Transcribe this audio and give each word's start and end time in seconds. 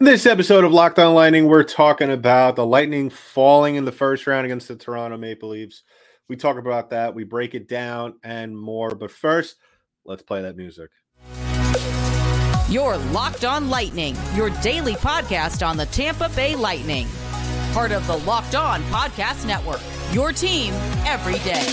On 0.00 0.06
this 0.06 0.26
episode 0.26 0.64
of 0.64 0.72
Locked 0.72 0.98
On 0.98 1.14
Lightning, 1.14 1.46
we're 1.46 1.62
talking 1.62 2.10
about 2.10 2.56
the 2.56 2.66
Lightning 2.66 3.10
falling 3.10 3.76
in 3.76 3.84
the 3.84 3.92
first 3.92 4.26
round 4.26 4.44
against 4.44 4.66
the 4.66 4.74
Toronto 4.74 5.16
Maple 5.16 5.50
Leafs. 5.50 5.84
We 6.28 6.34
talk 6.34 6.58
about 6.58 6.90
that, 6.90 7.14
we 7.14 7.22
break 7.22 7.54
it 7.54 7.68
down, 7.68 8.14
and 8.24 8.58
more. 8.58 8.90
But 8.90 9.12
first, 9.12 9.54
let's 10.04 10.22
play 10.22 10.42
that 10.42 10.56
music. 10.56 10.90
You're 12.68 12.96
Locked 13.12 13.44
On 13.44 13.70
Lightning, 13.70 14.16
your 14.34 14.50
daily 14.62 14.94
podcast 14.94 15.64
on 15.64 15.76
the 15.76 15.86
Tampa 15.86 16.28
Bay 16.30 16.56
Lightning. 16.56 17.06
Part 17.72 17.92
of 17.92 18.04
the 18.08 18.18
Locked 18.18 18.56
On 18.56 18.82
Podcast 18.84 19.46
Network, 19.46 19.80
your 20.12 20.32
team 20.32 20.74
every 21.04 21.38
day. 21.48 21.72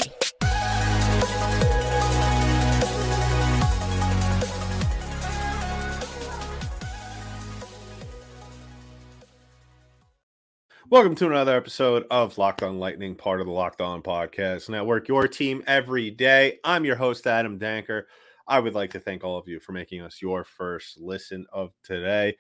Welcome 10.91 11.15
to 11.15 11.27
another 11.27 11.55
episode 11.55 12.05
of 12.11 12.37
Locked 12.37 12.63
On 12.63 12.77
Lightning, 12.77 13.15
part 13.15 13.39
of 13.39 13.47
the 13.47 13.53
Locked 13.53 13.79
On 13.79 14.01
Podcast 14.01 14.67
Network, 14.67 15.07
your 15.07 15.25
team 15.25 15.63
every 15.65 16.11
day. 16.11 16.59
I'm 16.65 16.83
your 16.83 16.97
host, 16.97 17.25
Adam 17.25 17.57
Danker. 17.57 18.03
I 18.45 18.59
would 18.59 18.73
like 18.73 18.91
to 18.91 18.99
thank 18.99 19.23
all 19.23 19.37
of 19.37 19.47
you 19.47 19.61
for 19.61 19.71
making 19.71 20.01
us 20.01 20.21
your 20.21 20.43
first 20.43 20.99
listen 20.99 21.45
of 21.53 21.71
today. 21.81 22.35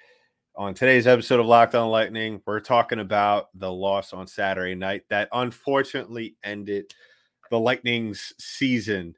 On 0.57 0.73
today's 0.73 1.07
episode 1.07 1.39
of 1.39 1.45
Locked 1.45 1.75
On 1.75 1.89
Lightning, 1.89 2.41
we're 2.45 2.59
talking 2.59 2.99
about 2.99 3.47
the 3.53 3.71
loss 3.71 4.11
on 4.11 4.27
Saturday 4.27 4.75
night 4.75 5.03
that 5.09 5.29
unfortunately 5.31 6.35
ended 6.43 6.93
the 7.51 7.57
Lightning's 7.57 8.33
season. 8.37 9.15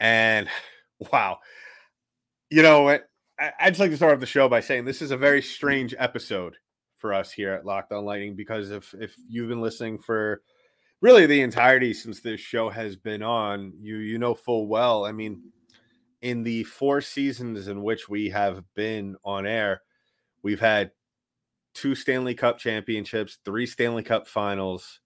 And 0.00 0.48
wow, 1.12 1.40
you 2.48 2.62
know 2.62 2.84
what? 2.84 3.04
I'd 3.38 3.72
just 3.72 3.80
like 3.80 3.90
to 3.90 3.96
start 3.98 4.14
off 4.14 4.20
the 4.20 4.24
show 4.24 4.48
by 4.48 4.60
saying 4.60 4.86
this 4.86 5.02
is 5.02 5.10
a 5.10 5.18
very 5.18 5.42
strange 5.42 5.94
episode 5.98 6.56
for 7.02 7.12
us 7.12 7.32
here 7.32 7.52
at 7.52 7.66
Locked 7.66 7.92
On 7.92 8.06
Lightning 8.06 8.34
because 8.34 8.70
if 8.70 8.94
if 8.94 9.14
you've 9.28 9.48
been 9.48 9.60
listening 9.60 9.98
for 9.98 10.40
really 11.02 11.26
the 11.26 11.42
entirety 11.42 11.92
since 11.92 12.20
this 12.20 12.40
show 12.40 12.70
has 12.70 12.96
been 12.96 13.22
on, 13.22 13.72
you 13.78 13.96
you 13.96 14.18
know 14.18 14.34
full 14.34 14.68
well. 14.68 15.04
I 15.04 15.12
mean, 15.12 15.42
in 16.22 16.44
the 16.44 16.62
four 16.62 17.00
seasons 17.02 17.66
in 17.66 17.82
which 17.82 18.08
we 18.08 18.30
have 18.30 18.62
been 18.74 19.16
on 19.24 19.44
air, 19.44 19.82
we've 20.42 20.60
had 20.60 20.92
two 21.74 21.96
Stanley 21.96 22.34
Cup 22.34 22.58
championships, 22.58 23.38
three 23.44 23.66
Stanley 23.66 24.04
Cup 24.04 24.28
finals, 24.28 25.00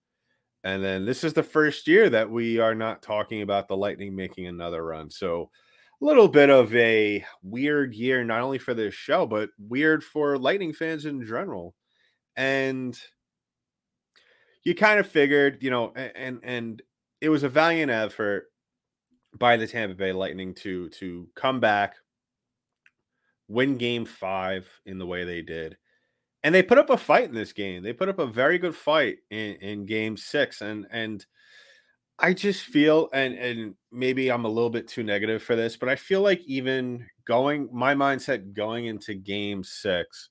and 0.63 0.85
then 0.85 1.07
this 1.07 1.25
is 1.25 1.33
the 1.33 1.43
first 1.43 1.89
year 1.89 2.11
that 2.11 2.31
we 2.31 2.59
are 2.59 2.75
not 2.75 3.03
talking 3.03 3.41
about 3.41 3.69
the 3.69 3.77
Lightning 3.77 4.15
making 4.15 4.47
another 4.47 4.85
run. 4.85 5.09
So 5.09 5.51
a 6.03 6.05
little 6.05 6.29
bit 6.29 6.51
of 6.51 6.75
a 6.75 7.25
weird 7.43 7.95
year, 7.95 8.23
not 8.23 8.43
only 8.43 8.59
for 8.59 8.75
this 8.75 8.93
show, 8.93 9.25
but 9.25 9.49
weird 9.59 10.05
for 10.05 10.37
Lightning 10.37 10.75
fans 10.75 11.07
in 11.07 11.25
general 11.25 11.75
and 12.37 12.99
you 14.65 14.75
kind 14.75 14.99
of 14.99 15.07
figured, 15.07 15.63
you 15.63 15.71
know, 15.71 15.93
and 15.95 16.41
and 16.43 16.83
it 17.21 17.29
was 17.29 17.43
a 17.43 17.49
valiant 17.49 17.91
effort 17.91 18.47
by 19.39 19.57
the 19.57 19.67
Tampa 19.67 19.95
Bay 19.95 20.13
Lightning 20.13 20.55
to 20.55 20.89
to 20.91 21.29
come 21.35 21.61
back, 21.61 21.95
win 23.49 23.79
Game 23.79 24.05
Five 24.05 24.69
in 24.85 24.99
the 24.99 25.07
way 25.07 25.25
they 25.25 25.43
did, 25.43 25.77
and 26.43 26.55
they 26.55 26.63
put 26.63 26.79
up 26.79 26.91
a 26.91 26.97
fight 26.97 27.29
in 27.29 27.35
this 27.35 27.53
game. 27.53 27.83
They 27.83 27.93
put 27.93 28.09
up 28.09 28.19
a 28.19 28.27
very 28.27 28.59
good 28.59 28.75
fight 28.75 29.19
in, 29.31 29.55
in 29.57 29.87
Game 29.87 30.17
Six, 30.17 30.61
and 30.61 30.87
and 30.91 31.25
I 32.19 32.33
just 32.33 32.63
feel, 32.63 33.09
and 33.13 33.35
and 33.35 33.75
maybe 33.93 34.31
I'm 34.31 34.45
a 34.45 34.51
little 34.51 34.71
bit 34.71 34.89
too 34.89 35.03
negative 35.03 35.43
for 35.43 35.55
this, 35.55 35.77
but 35.77 35.89
I 35.89 35.97
feel 35.97 36.23
like 36.23 36.41
even 36.47 37.07
going 37.25 37.69
my 37.73 37.95
mindset 37.95 38.53
going 38.53 38.87
into 38.87 39.15
Game 39.15 39.63
Six 39.63 40.31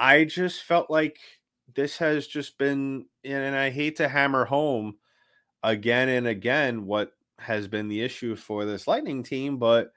I 0.00 0.24
just 0.24 0.62
felt 0.62 0.90
like 0.90 1.18
this 1.74 1.98
has 1.98 2.26
just 2.26 2.56
been, 2.56 3.04
and 3.22 3.54
I 3.54 3.68
hate 3.68 3.96
to 3.96 4.08
hammer 4.08 4.46
home 4.46 4.96
again 5.62 6.08
and 6.08 6.26
again 6.26 6.86
what 6.86 7.12
has 7.38 7.68
been 7.68 7.88
the 7.88 8.00
issue 8.00 8.34
for 8.34 8.64
this 8.64 8.88
Lightning 8.88 9.22
team, 9.22 9.58
but 9.58 9.92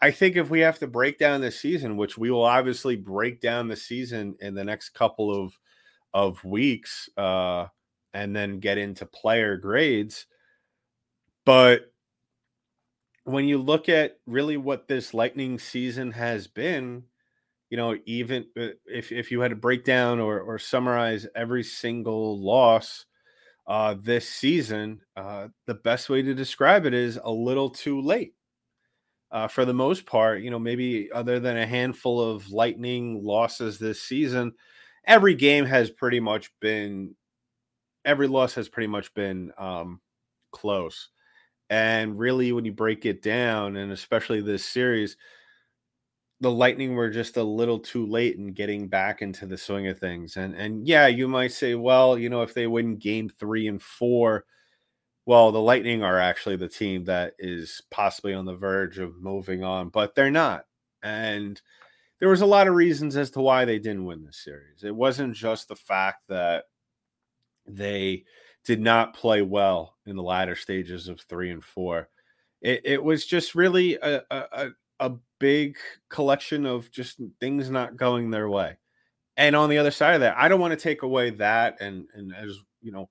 I 0.00 0.12
think 0.12 0.36
if 0.36 0.48
we 0.48 0.60
have 0.60 0.78
to 0.78 0.86
break 0.86 1.18
down 1.18 1.40
the 1.40 1.50
season, 1.50 1.96
which 1.96 2.16
we 2.16 2.30
will 2.30 2.44
obviously 2.44 2.94
break 2.94 3.40
down 3.40 3.66
the 3.66 3.76
season 3.76 4.36
in 4.40 4.54
the 4.54 4.64
next 4.64 4.90
couple 4.90 5.34
of 5.34 5.58
of 6.14 6.44
weeks, 6.44 7.08
uh, 7.16 7.66
and 8.14 8.36
then 8.36 8.60
get 8.60 8.78
into 8.78 9.06
player 9.06 9.56
grades, 9.56 10.26
but 11.44 11.92
when 13.24 13.46
you 13.46 13.58
look 13.58 13.88
at 13.88 14.18
really 14.26 14.56
what 14.56 14.86
this 14.88 15.14
Lightning 15.14 15.58
season 15.58 16.12
has 16.12 16.46
been, 16.46 17.04
you 17.72 17.78
know, 17.78 17.96
even 18.04 18.44
uh, 18.54 18.66
if, 18.84 19.12
if 19.12 19.32
you 19.32 19.40
had 19.40 19.48
to 19.48 19.56
break 19.56 19.82
down 19.82 20.20
or, 20.20 20.40
or 20.40 20.58
summarize 20.58 21.26
every 21.34 21.62
single 21.62 22.38
loss 22.38 23.06
uh, 23.66 23.96
this 23.98 24.28
season, 24.28 25.00
uh, 25.16 25.48
the 25.66 25.72
best 25.72 26.10
way 26.10 26.20
to 26.20 26.34
describe 26.34 26.84
it 26.84 26.92
is 26.92 27.18
a 27.24 27.30
little 27.30 27.70
too 27.70 28.02
late. 28.02 28.34
Uh, 29.30 29.48
for 29.48 29.64
the 29.64 29.72
most 29.72 30.04
part, 30.04 30.42
you 30.42 30.50
know, 30.50 30.58
maybe 30.58 31.10
other 31.12 31.40
than 31.40 31.56
a 31.56 31.66
handful 31.66 32.20
of 32.20 32.50
lightning 32.50 33.24
losses 33.24 33.78
this 33.78 34.02
season, 34.02 34.52
every 35.06 35.34
game 35.34 35.64
has 35.64 35.88
pretty 35.88 36.20
much 36.20 36.52
been, 36.60 37.14
every 38.04 38.28
loss 38.28 38.52
has 38.52 38.68
pretty 38.68 38.88
much 38.88 39.14
been 39.14 39.50
um, 39.56 39.98
close. 40.50 41.08
And 41.70 42.18
really, 42.18 42.52
when 42.52 42.66
you 42.66 42.72
break 42.72 43.06
it 43.06 43.22
down, 43.22 43.78
and 43.78 43.92
especially 43.92 44.42
this 44.42 44.62
series, 44.62 45.16
the 46.42 46.50
Lightning 46.50 46.96
were 46.96 47.08
just 47.08 47.36
a 47.36 47.42
little 47.42 47.78
too 47.78 48.04
late 48.04 48.36
in 48.36 48.48
getting 48.48 48.88
back 48.88 49.22
into 49.22 49.46
the 49.46 49.56
swing 49.56 49.86
of 49.86 50.00
things. 50.00 50.36
And 50.36 50.56
and 50.56 50.86
yeah, 50.86 51.06
you 51.06 51.28
might 51.28 51.52
say, 51.52 51.76
well, 51.76 52.18
you 52.18 52.28
know, 52.28 52.42
if 52.42 52.52
they 52.52 52.66
win 52.66 52.96
game 52.96 53.28
three 53.28 53.68
and 53.68 53.80
four, 53.80 54.44
well, 55.24 55.52
the 55.52 55.60
Lightning 55.60 56.02
are 56.02 56.18
actually 56.18 56.56
the 56.56 56.68
team 56.68 57.04
that 57.04 57.34
is 57.38 57.80
possibly 57.92 58.34
on 58.34 58.44
the 58.44 58.56
verge 58.56 58.98
of 58.98 59.22
moving 59.22 59.62
on, 59.62 59.88
but 59.88 60.16
they're 60.16 60.32
not. 60.32 60.64
And 61.00 61.60
there 62.18 62.28
was 62.28 62.40
a 62.40 62.46
lot 62.46 62.66
of 62.66 62.74
reasons 62.74 63.16
as 63.16 63.30
to 63.32 63.40
why 63.40 63.64
they 63.64 63.78
didn't 63.78 64.04
win 64.04 64.24
this 64.24 64.42
series. 64.42 64.82
It 64.82 64.94
wasn't 64.94 65.36
just 65.36 65.68
the 65.68 65.76
fact 65.76 66.24
that 66.28 66.64
they 67.68 68.24
did 68.64 68.80
not 68.80 69.14
play 69.14 69.42
well 69.42 69.96
in 70.06 70.16
the 70.16 70.22
latter 70.24 70.56
stages 70.56 71.06
of 71.06 71.20
three 71.20 71.50
and 71.50 71.62
four. 71.62 72.08
It, 72.60 72.80
it 72.84 73.02
was 73.02 73.26
just 73.26 73.54
really 73.54 73.94
a, 73.94 74.22
a, 74.30 74.70
a 75.02 75.16
big 75.40 75.76
collection 76.08 76.64
of 76.64 76.90
just 76.90 77.20
things 77.40 77.68
not 77.68 77.96
going 77.96 78.30
their 78.30 78.48
way. 78.48 78.78
And 79.36 79.56
on 79.56 79.68
the 79.68 79.78
other 79.78 79.90
side 79.90 80.14
of 80.14 80.20
that, 80.20 80.36
I 80.38 80.48
don't 80.48 80.60
want 80.60 80.72
to 80.72 80.82
take 80.82 81.02
away 81.02 81.30
that 81.30 81.80
and 81.80 82.06
and 82.14 82.34
as 82.34 82.58
you 82.80 82.92
know, 82.92 83.10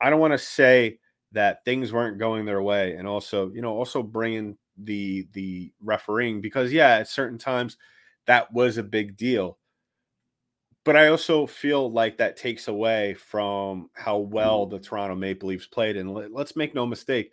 I 0.00 0.10
don't 0.10 0.20
want 0.20 0.32
to 0.32 0.38
say 0.38 0.98
that 1.32 1.64
things 1.64 1.92
weren't 1.92 2.18
going 2.18 2.44
their 2.44 2.62
way 2.62 2.94
and 2.94 3.06
also, 3.06 3.50
you 3.50 3.62
know, 3.62 3.72
also 3.72 4.02
bringing 4.02 4.56
the 4.78 5.28
the 5.32 5.72
refereeing 5.82 6.40
because 6.40 6.72
yeah, 6.72 6.96
at 6.96 7.08
certain 7.08 7.38
times 7.38 7.76
that 8.26 8.52
was 8.52 8.78
a 8.78 8.82
big 8.82 9.16
deal. 9.16 9.58
But 10.84 10.96
I 10.96 11.08
also 11.08 11.46
feel 11.46 11.92
like 11.92 12.16
that 12.18 12.38
takes 12.38 12.66
away 12.68 13.14
from 13.14 13.90
how 13.92 14.18
well 14.18 14.66
mm. 14.66 14.70
the 14.70 14.78
Toronto 14.78 15.14
Maple 15.14 15.50
Leafs 15.50 15.66
played 15.66 15.96
and 15.98 16.14
let's 16.32 16.56
make 16.56 16.74
no 16.74 16.86
mistake, 16.86 17.32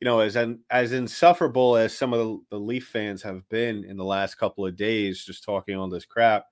you 0.00 0.04
know, 0.04 0.20
as 0.20 0.36
as 0.70 0.92
insufferable 0.92 1.76
as 1.76 1.96
some 1.96 2.12
of 2.12 2.18
the, 2.18 2.38
the 2.50 2.60
Leaf 2.60 2.86
fans 2.88 3.22
have 3.22 3.48
been 3.48 3.84
in 3.84 3.96
the 3.96 4.04
last 4.04 4.36
couple 4.36 4.66
of 4.66 4.76
days, 4.76 5.24
just 5.24 5.44
talking 5.44 5.76
all 5.76 5.88
this 5.88 6.04
crap 6.04 6.44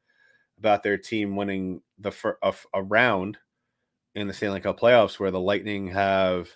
about 0.59 0.83
their 0.83 0.97
team 0.97 1.37
winning 1.37 1.81
the 1.99 2.13
a, 2.43 2.55
a 2.73 2.83
round 2.83 3.37
in 4.15 4.29
the 4.29 4.33
Stanley 4.35 4.61
Cup 4.61 4.81
playoffs, 4.81 5.19
where 5.19 5.31
the 5.31 5.41
Lightning 5.41 5.89
have 5.89 6.49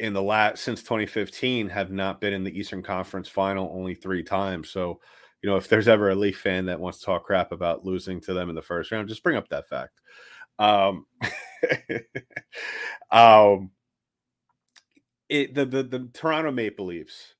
in 0.00 0.12
the 0.12 0.22
last 0.22 0.62
since 0.64 0.82
2015 0.82 1.68
have 1.68 1.90
not 1.92 2.20
been 2.20 2.32
in 2.32 2.42
the 2.42 2.58
Eastern 2.58 2.82
Conference 2.82 3.28
Final 3.28 3.70
only 3.72 3.94
three 3.94 4.24
times. 4.24 4.70
So, 4.70 5.00
you 5.42 5.48
know, 5.48 5.56
if 5.56 5.68
there's 5.68 5.88
ever 5.88 6.10
a 6.10 6.14
Leaf 6.14 6.38
fan 6.40 6.66
that 6.66 6.80
wants 6.80 6.98
to 6.98 7.06
talk 7.06 7.24
crap 7.24 7.52
about 7.52 7.84
losing 7.84 8.20
to 8.22 8.34
them 8.34 8.48
in 8.48 8.56
the 8.56 8.62
first 8.62 8.90
round, 8.90 9.08
just 9.08 9.22
bring 9.22 9.36
up 9.36 9.48
that 9.50 9.68
fact. 9.68 10.00
Um, 10.58 11.06
um 13.12 13.70
it 15.28 15.54
the 15.54 15.64
the, 15.64 15.82
the 15.82 16.08
Toronto 16.12 16.50
Maple 16.50 16.86
Leafs 16.86 17.34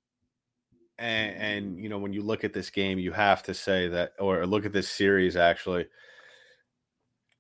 and, 0.99 1.37
and, 1.37 1.79
you 1.79 1.89
know 1.89 1.99
when 1.99 2.13
you 2.13 2.23
look 2.23 2.45
at 2.45 2.53
this 2.53 2.71
game 2.71 2.99
you 2.99 3.13
have 3.13 3.43
to 3.43 3.55
say 3.55 3.89
that 3.89 4.13
or 4.19 4.47
look 4.47 4.65
at 4.65 4.73
this 4.73 4.89
series 4.89 5.37
actually 5.37 5.87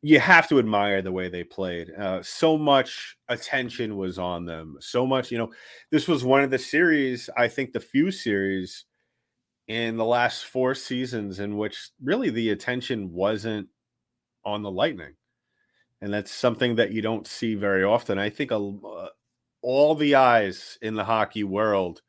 you 0.02 0.20
have 0.20 0.48
to 0.48 0.58
admire 0.58 1.00
the 1.00 1.12
way 1.12 1.28
they 1.28 1.44
played 1.44 1.90
uh, 1.94 2.22
so 2.22 2.58
much 2.58 3.16
attention 3.28 3.96
was 3.96 4.18
on 4.18 4.44
them 4.44 4.76
so 4.80 5.06
much 5.06 5.30
you 5.30 5.38
know 5.38 5.50
this 5.90 6.08
was 6.08 6.24
one 6.24 6.42
of 6.42 6.50
the 6.50 6.58
series 6.58 7.30
i 7.36 7.46
think 7.46 7.72
the 7.72 7.80
few 7.80 8.10
series 8.10 8.84
in 9.68 9.96
the 9.96 10.04
last 10.04 10.44
four 10.44 10.74
seasons 10.74 11.38
in 11.38 11.56
which 11.56 11.90
really 12.02 12.30
the 12.30 12.50
attention 12.50 13.10
wasn't 13.12 13.66
on 14.44 14.62
the 14.62 14.70
lightning 14.70 15.14
and 16.02 16.12
that's 16.12 16.30
something 16.30 16.74
that 16.74 16.92
you 16.92 17.00
don't 17.00 17.26
see 17.26 17.54
very 17.54 17.84
often 17.84 18.18
i 18.18 18.28
think 18.28 18.50
a, 18.50 18.56
uh, 18.56 19.08
all 19.64 19.94
the 19.94 20.14
eyes 20.14 20.78
in 20.82 20.94
the 20.94 21.04
hockey 21.04 21.42
world 21.42 22.02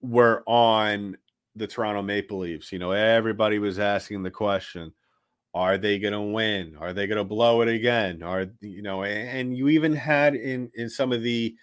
were 0.00 0.42
on 0.46 1.16
the 1.54 1.66
Toronto 1.66 2.00
Maple 2.00 2.38
Leafs. 2.38 2.72
You 2.72 2.78
know, 2.78 2.92
everybody 2.92 3.58
was 3.58 3.78
asking 3.78 4.22
the 4.22 4.30
question, 4.30 4.92
are 5.52 5.76
they 5.76 5.98
going 5.98 6.14
to 6.14 6.20
win? 6.20 6.74
Are 6.80 6.94
they 6.94 7.06
going 7.06 7.18
to 7.18 7.24
blow 7.24 7.60
it 7.60 7.68
again? 7.68 8.22
Are 8.22 8.46
you 8.62 8.80
know, 8.80 9.04
and 9.04 9.54
you 9.54 9.68
even 9.68 9.92
had 9.92 10.34
in 10.34 10.70
in 10.74 10.88
some 10.88 11.12
of 11.12 11.22
the 11.22 11.54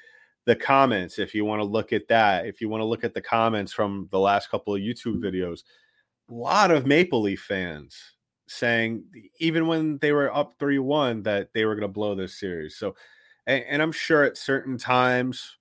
the 0.46 0.56
comments 0.56 1.18
if 1.20 1.34
you 1.34 1.44
want 1.44 1.60
to 1.60 1.66
look 1.66 1.92
at 1.92 2.08
that, 2.10 2.46
if 2.46 2.62
you 2.62 2.70
want 2.70 2.82
to 2.82 2.86
look 2.86 3.04
at 3.04 3.16
the 3.16 3.22
comments 3.22 3.74
from 3.74 4.08
the 4.12 4.20
last 4.20 4.52
couple 4.52 4.76
of 4.76 4.82
YouTube 4.82 5.24
videos, 5.24 5.62
a 6.30 6.34
lot 6.34 6.70
of 6.70 6.86
Maple 6.86 7.22
Leaf 7.22 7.42
fans 7.42 7.98
saying 8.48 9.04
even 9.40 9.66
when 9.66 9.98
they 10.00 10.12
were 10.12 10.36
up 10.36 10.58
3-1 10.60 11.24
that 11.24 11.50
they 11.54 11.66
were 11.66 11.76
going 11.76 11.88
to 11.88 11.88
blow 11.88 12.14
this 12.14 12.40
series. 12.40 12.78
So 12.78 12.96
and, 13.48 13.64
and 13.68 13.82
I'm 13.82 13.92
sure 13.92 14.24
at 14.24 14.38
certain 14.38 14.78
times 14.78 15.58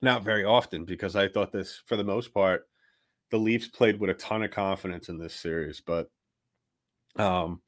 not 0.00 0.22
very 0.22 0.44
often 0.44 0.84
because 0.84 1.16
I 1.16 1.28
thought 1.28 1.52
this 1.52 1.82
for 1.86 1.96
the 1.96 2.04
most 2.04 2.32
part 2.32 2.68
the 3.30 3.38
Leafs 3.38 3.68
played 3.68 4.00
with 4.00 4.10
a 4.10 4.14
ton 4.14 4.42
of 4.42 4.50
confidence 4.50 5.08
in 5.08 5.18
this 5.18 5.34
series, 5.34 5.82
but 5.84 6.10
um, 7.16 7.60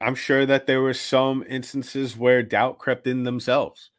I'm 0.00 0.14
sure 0.14 0.44
that 0.46 0.66
there 0.66 0.82
were 0.82 0.94
some 0.94 1.44
instances 1.48 2.16
where 2.16 2.42
doubt 2.42 2.78
crept 2.78 3.06
in 3.06 3.22
themselves. 3.22 3.90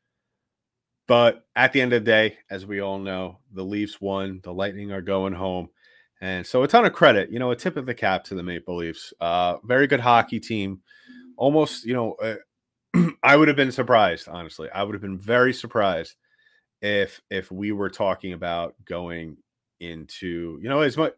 But 1.07 1.45
at 1.55 1.73
the 1.73 1.81
end 1.81 1.93
of 1.93 2.03
the 2.03 2.11
day, 2.11 2.37
as 2.49 2.65
we 2.65 2.79
all 2.79 2.99
know, 2.99 3.39
the 3.51 3.63
Leafs 3.63 3.99
won. 3.99 4.39
The 4.43 4.53
Lightning 4.53 4.91
are 4.91 5.01
going 5.01 5.33
home. 5.33 5.69
And 6.21 6.45
so 6.45 6.63
a 6.63 6.67
ton 6.67 6.85
of 6.85 6.93
credit, 6.93 7.29
you 7.29 7.39
know, 7.39 7.51
a 7.51 7.55
tip 7.55 7.75
of 7.75 7.85
the 7.85 7.93
cap 7.93 8.23
to 8.25 8.35
the 8.35 8.43
Maple 8.43 8.77
Leafs. 8.77 9.13
Uh, 9.19 9.57
very 9.65 9.87
good 9.87 9.99
hockey 9.99 10.39
team. 10.39 10.81
Almost, 11.35 11.85
you 11.85 11.93
know, 11.93 12.15
I 13.23 13.35
would 13.35 13.47
have 13.47 13.57
been 13.57 13.71
surprised, 13.71 14.27
honestly. 14.27 14.69
I 14.69 14.83
would 14.83 14.93
have 14.93 15.01
been 15.01 15.19
very 15.19 15.53
surprised 15.53 16.15
if 16.81 17.21
if 17.29 17.51
we 17.51 17.71
were 17.71 17.89
talking 17.89 18.33
about 18.33 18.75
going 18.85 19.37
into, 19.79 20.59
you 20.61 20.69
know, 20.69 20.81
as 20.81 20.97
much 20.97 21.13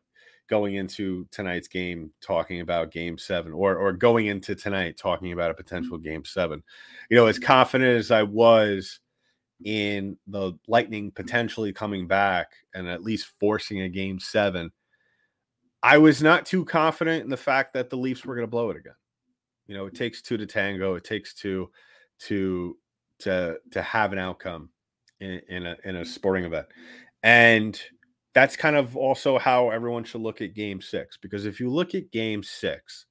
going 0.48 0.75
into 0.75 1.27
tonight's 1.31 1.68
game 1.68 2.12
talking 2.22 2.62
about 2.62 2.92
game 2.92 3.18
seven 3.18 3.51
or 3.51 3.75
or 3.75 3.92
going 3.92 4.27
into 4.27 4.56
tonight 4.56 4.98
talking 4.98 5.31
about 5.31 5.50
a 5.50 5.54
mm-hmm. 5.54 5.63
potential 5.63 5.98
game 5.98 6.24
seven. 6.24 6.63
You 7.10 7.18
know, 7.18 7.27
as 7.27 7.39
confident 7.39 7.98
as 7.98 8.12
I 8.12 8.24
was 8.24 9.00
in 9.63 10.18
the 10.27 10.54
lightning 10.68 11.12
potentially 11.12 11.72
coming 11.72 12.07
back 12.07 12.51
and 12.74 12.88
at 12.88 13.04
least 13.04 13.31
forcing 13.39 13.81
a 13.81 13.89
game 13.89 14.19
seven, 14.19 14.72
I 15.81 15.98
was 15.98 16.22
not 16.22 16.45
too 16.45 16.66
confident 16.66 17.24
in 17.24 17.30
the 17.30 17.38
fact 17.38 17.74
that 17.74 17.89
the 17.89 17.98
Leafs 17.98 18.25
were 18.25 18.36
going 18.36 18.48
to 18.48 18.51
blow 18.51 18.69
it 18.69 18.77
again. 18.77 18.95
You 19.67 19.75
know, 19.75 19.85
it 19.88 19.95
takes 19.95 20.21
two 20.21 20.38
to 20.38 20.45
tango, 20.45 20.95
it 20.95 21.03
takes 21.03 21.33
two 21.33 21.69
to 22.19 22.77
to 23.19 23.57
to 23.71 23.81
have 23.81 24.13
an 24.13 24.19
outcome 24.19 24.69
in, 25.19 25.41
in 25.50 25.65
a 25.65 25.75
in 25.83 25.95
a 25.95 26.01
mm-hmm. 26.01 26.09
sporting 26.09 26.45
event. 26.45 26.67
And 27.23 27.79
that's 28.33 28.56
kind 28.56 28.75
of 28.75 28.95
also 28.97 29.39
how 29.39 29.69
everyone 29.69 30.03
should 30.03 30.21
look 30.21 30.41
at 30.41 30.53
game 30.53 30.81
six. 30.81 31.17
Because 31.17 31.45
if 31.45 31.59
you 31.59 31.69
look 31.69 31.95
at 31.95 32.12
game 32.12 32.44
six, 32.44 33.06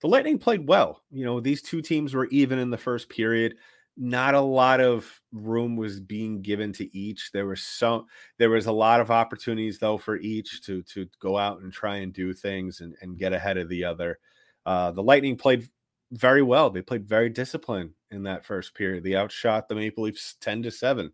the 0.00 0.08
Lightning 0.08 0.38
played 0.38 0.66
well. 0.66 1.02
You 1.10 1.24
know, 1.24 1.40
these 1.40 1.62
two 1.62 1.82
teams 1.82 2.14
were 2.14 2.26
even 2.28 2.58
in 2.58 2.70
the 2.70 2.78
first 2.78 3.08
period. 3.08 3.56
Not 3.96 4.34
a 4.34 4.40
lot 4.40 4.80
of 4.80 5.20
room 5.32 5.76
was 5.76 5.98
being 5.98 6.40
given 6.40 6.72
to 6.74 6.96
each. 6.96 7.30
There 7.32 7.46
was 7.46 7.62
some 7.62 8.06
there 8.38 8.50
was 8.50 8.66
a 8.66 8.72
lot 8.72 9.00
of 9.00 9.10
opportunities 9.10 9.78
though 9.78 9.98
for 9.98 10.16
each 10.16 10.62
to 10.66 10.82
to 10.84 11.06
go 11.20 11.36
out 11.36 11.60
and 11.60 11.72
try 11.72 11.96
and 11.96 12.12
do 12.12 12.32
things 12.32 12.80
and, 12.80 12.94
and 13.02 13.18
get 13.18 13.32
ahead 13.32 13.58
of 13.58 13.68
the 13.68 13.84
other. 13.84 14.18
Uh, 14.68 14.90
the 14.90 15.02
Lightning 15.02 15.34
played 15.34 15.66
very 16.12 16.42
well. 16.42 16.68
They 16.68 16.82
played 16.82 17.08
very 17.08 17.30
disciplined 17.30 17.92
in 18.10 18.24
that 18.24 18.44
first 18.44 18.74
period. 18.74 19.02
They 19.02 19.16
outshot 19.16 19.66
the 19.66 19.74
Maple 19.74 20.04
Leafs 20.04 20.36
10 20.42 20.62
to 20.64 20.70
7. 20.70 21.10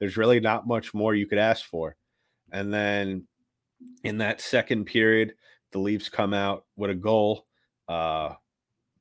There's 0.00 0.16
really 0.16 0.40
not 0.40 0.66
much 0.66 0.92
more 0.92 1.14
you 1.14 1.28
could 1.28 1.38
ask 1.38 1.64
for. 1.66 1.94
And 2.50 2.74
then 2.74 3.28
in 4.02 4.18
that 4.18 4.40
second 4.40 4.86
period, 4.86 5.34
the 5.70 5.78
Leafs 5.78 6.08
come 6.08 6.34
out 6.34 6.64
with 6.76 6.90
a 6.90 6.96
goal 6.96 7.46
uh, 7.86 8.34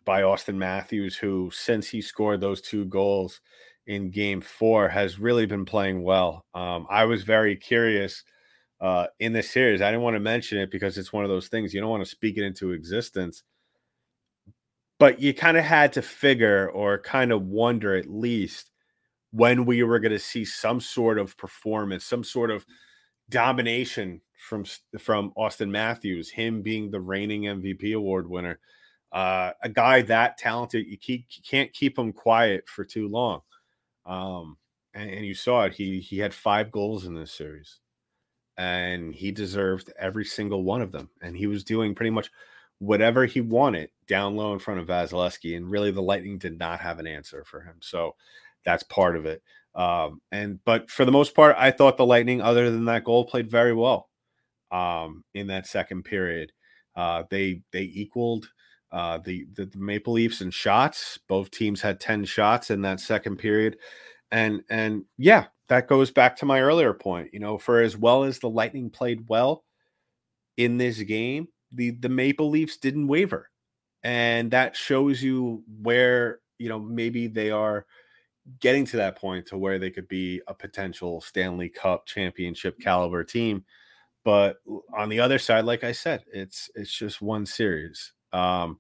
by 0.06 0.22
Auston 0.22 0.58
Matthews, 0.58 1.16
who, 1.16 1.50
since 1.52 1.90
he 1.90 2.00
scored 2.00 2.42
those 2.42 2.62
two 2.62 2.86
goals 2.86 3.42
in 3.88 4.12
game 4.12 4.40
four, 4.40 4.88
has 4.88 5.18
really 5.18 5.48
been 5.48 5.66
playing 5.66 6.04
well. 6.04 6.46
Um, 6.54 6.86
I 6.92 7.06
was 7.06 7.24
very 7.24 7.56
curious 7.56 8.24
uh, 8.80 9.08
in 9.20 9.34
this 9.34 9.50
series. 9.50 9.82
I 9.82 9.90
didn't 9.90 10.04
want 10.04 10.16
to 10.16 10.20
mention 10.20 10.60
it 10.60 10.70
because 10.70 10.96
it's 11.00 11.12
one 11.12 11.24
of 11.24 11.32
those 11.32 11.48
things 11.48 11.74
you 11.74 11.82
don't 11.82 11.90
want 11.90 12.04
to 12.04 12.10
speak 12.10 12.38
it 12.38 12.44
into 12.44 12.72
existence. 12.72 13.42
But 14.98 15.20
you 15.20 15.34
kind 15.34 15.58
of 15.58 15.66
had 15.66 15.94
to 15.94 16.02
figure 16.02 16.70
or 16.70 17.00
kind 17.00 17.32
of 17.32 17.44
wonder 17.44 17.96
at 17.96 18.10
least 18.10 18.72
when 19.32 19.66
we 19.66 19.84
were 19.84 20.00
going 20.00 20.14
to 20.14 20.20
see 20.20 20.46
some 20.46 20.80
sort 20.80 21.20
of 21.20 21.38
performance, 21.38 22.06
some 22.06 22.24
sort 22.24 22.52
of 22.52 22.66
domination 23.30 24.22
from 24.48 24.66
from 25.00 25.34
Auston 25.38 25.70
Matthews, 25.70 26.30
him 26.30 26.62
being 26.62 26.92
the 26.92 27.02
reigning 27.02 27.44
MVP 27.44 27.96
award 27.96 28.30
winner. 28.30 28.60
Uh, 29.12 29.52
a 29.64 29.70
guy 29.70 30.02
that 30.02 30.38
talented, 30.38 30.86
you, 30.88 30.98
keep, 30.98 31.26
you 31.32 31.42
can't 31.48 31.72
keep 31.72 31.98
him 31.98 32.12
quiet 32.12 32.68
for 32.68 32.84
too 32.84 33.08
long. 33.08 33.40
Um, 34.06 34.58
and, 34.94 35.10
and, 35.10 35.26
you 35.26 35.34
saw 35.34 35.64
it. 35.64 35.74
He 35.74 36.00
he 36.00 36.18
had 36.18 36.34
five 36.34 36.72
goals 36.72 37.06
in 37.06 37.16
this 37.16 37.32
series, 37.32 37.80
and 38.58 39.14
he 39.16 39.32
deserved 39.32 39.92
every 39.98 40.26
single 40.26 40.64
one 40.64 40.82
of 40.82 40.92
them. 40.92 41.10
And 41.22 41.36
he 41.36 41.48
was 41.48 41.64
doing 41.64 41.96
pretty 41.96 42.10
much 42.10 42.30
whatever 42.80 43.26
he 43.26 43.42
wanted 43.42 43.90
down 44.08 44.36
low 44.36 44.54
in 44.54 44.60
front 44.60 44.80
of 44.80 44.88
Vasilevskiy, 44.88 45.58
And 45.58 45.70
really, 45.70 45.92
the 45.92 46.02
Lightning 46.02 46.38
did 46.38 46.58
not 46.58 46.80
have 46.80 47.00
an 47.00 47.08
answer 47.08 47.44
for 47.46 47.62
him. 47.62 47.76
So 47.82 48.16
that's 48.64 48.84
part 48.84 49.16
of 49.16 49.26
it. 49.26 49.42
Um, 49.76 50.22
and 50.32 50.60
but 50.66 50.90
for 50.90 51.06
the 51.06 51.12
most 51.12 51.36
part, 51.36 51.56
I 51.58 51.72
thought 51.72 51.98
the 51.98 52.06
Lightning, 52.06 52.42
other 52.42 52.72
than 52.72 52.86
that 52.86 53.04
goal, 53.04 53.26
played 53.26 53.50
very 53.50 53.74
well 53.74 54.10
um, 54.72 55.24
in 55.34 55.48
that 55.48 55.68
second 55.68 56.04
period. 56.04 56.52
Uh, 56.96 57.24
they 57.30 57.62
they 57.72 57.82
equaled 57.82 58.50
uh, 58.92 59.20
the, 59.26 59.46
the 59.54 59.70
Maple 59.76 60.14
Leafs 60.14 60.40
in 60.42 60.50
shots. 60.52 61.20
Both 61.28 61.52
teams 61.52 61.82
had 61.82 62.00
ten 62.00 62.24
shots 62.24 62.72
in 62.72 62.82
that 62.84 63.02
second 63.02 63.38
period, 63.38 63.78
and 64.32 64.62
and 64.70 65.04
yeah, 65.18 65.48
that 65.68 65.88
goes 65.90 66.12
back 66.12 66.38
to 66.38 66.46
my 66.46 66.62
earlier 66.62 66.94
point. 66.94 67.34
You 67.34 67.40
know, 67.40 67.58
for 67.58 67.82
as 67.82 67.98
well 67.98 68.24
as 68.24 68.40
the 68.40 68.50
Lightning 68.50 68.90
played 68.90 69.28
well 69.28 69.66
in 70.56 70.78
this 70.78 71.02
game, 71.02 71.50
the 71.74 71.92
the 71.92 72.10
Maple 72.10 72.50
Leafs 72.50 72.78
didn't 72.78 73.08
waver, 73.08 73.50
and 74.06 74.52
that 74.52 74.76
shows 74.76 75.22
you 75.24 75.64
where 75.82 76.40
you 76.60 76.70
know 76.70 76.80
maybe 76.80 77.28
they 77.28 77.50
are 77.50 77.88
getting 78.60 78.86
to 78.86 78.98
that 78.98 79.18
point 79.18 79.48
to 79.48 79.58
where 79.58 79.80
they 79.80 79.90
could 79.90 80.08
be 80.08 80.40
a 80.48 80.54
potential 80.54 81.20
Stanley 81.20 81.70
Cup 81.70 82.06
championship 82.06 82.80
caliber 82.80 83.24
team. 83.24 83.66
But 84.24 84.58
on 84.96 85.10
the 85.10 85.20
other 85.20 85.40
side, 85.40 85.66
like 85.66 85.84
I 85.84 85.92
said, 85.92 86.24
it's 86.32 86.70
it's 86.76 86.96
just 86.96 87.20
one 87.20 87.48
series. 87.48 88.14
Um, 88.32 88.80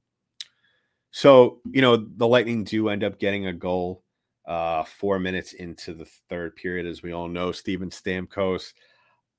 so 1.10 1.60
you 1.72 1.82
know 1.82 1.96
the 1.98 2.28
Lightning 2.28 2.64
do 2.64 2.90
end 2.90 3.04
up 3.04 3.18
getting 3.18 3.48
a 3.48 3.54
goal 3.54 4.04
uh, 4.46 4.84
four 4.84 5.18
minutes 5.18 5.54
into 5.54 5.96
the 5.96 6.06
third 6.30 6.56
period, 6.56 6.86
as 6.86 7.02
we 7.02 7.14
all 7.14 7.28
know. 7.28 7.52
Steven 7.52 7.90
Stamkos. 7.90 8.74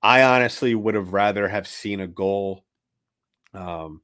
I 0.03 0.25
honestly 0.25 0.75
would 0.75 0.97
have 0.97 1.13
rather 1.13 1.47
have 1.49 1.69
seen 1.69 2.01
a 2.01 2.09
goal 2.09 2.65
um, 3.55 4.03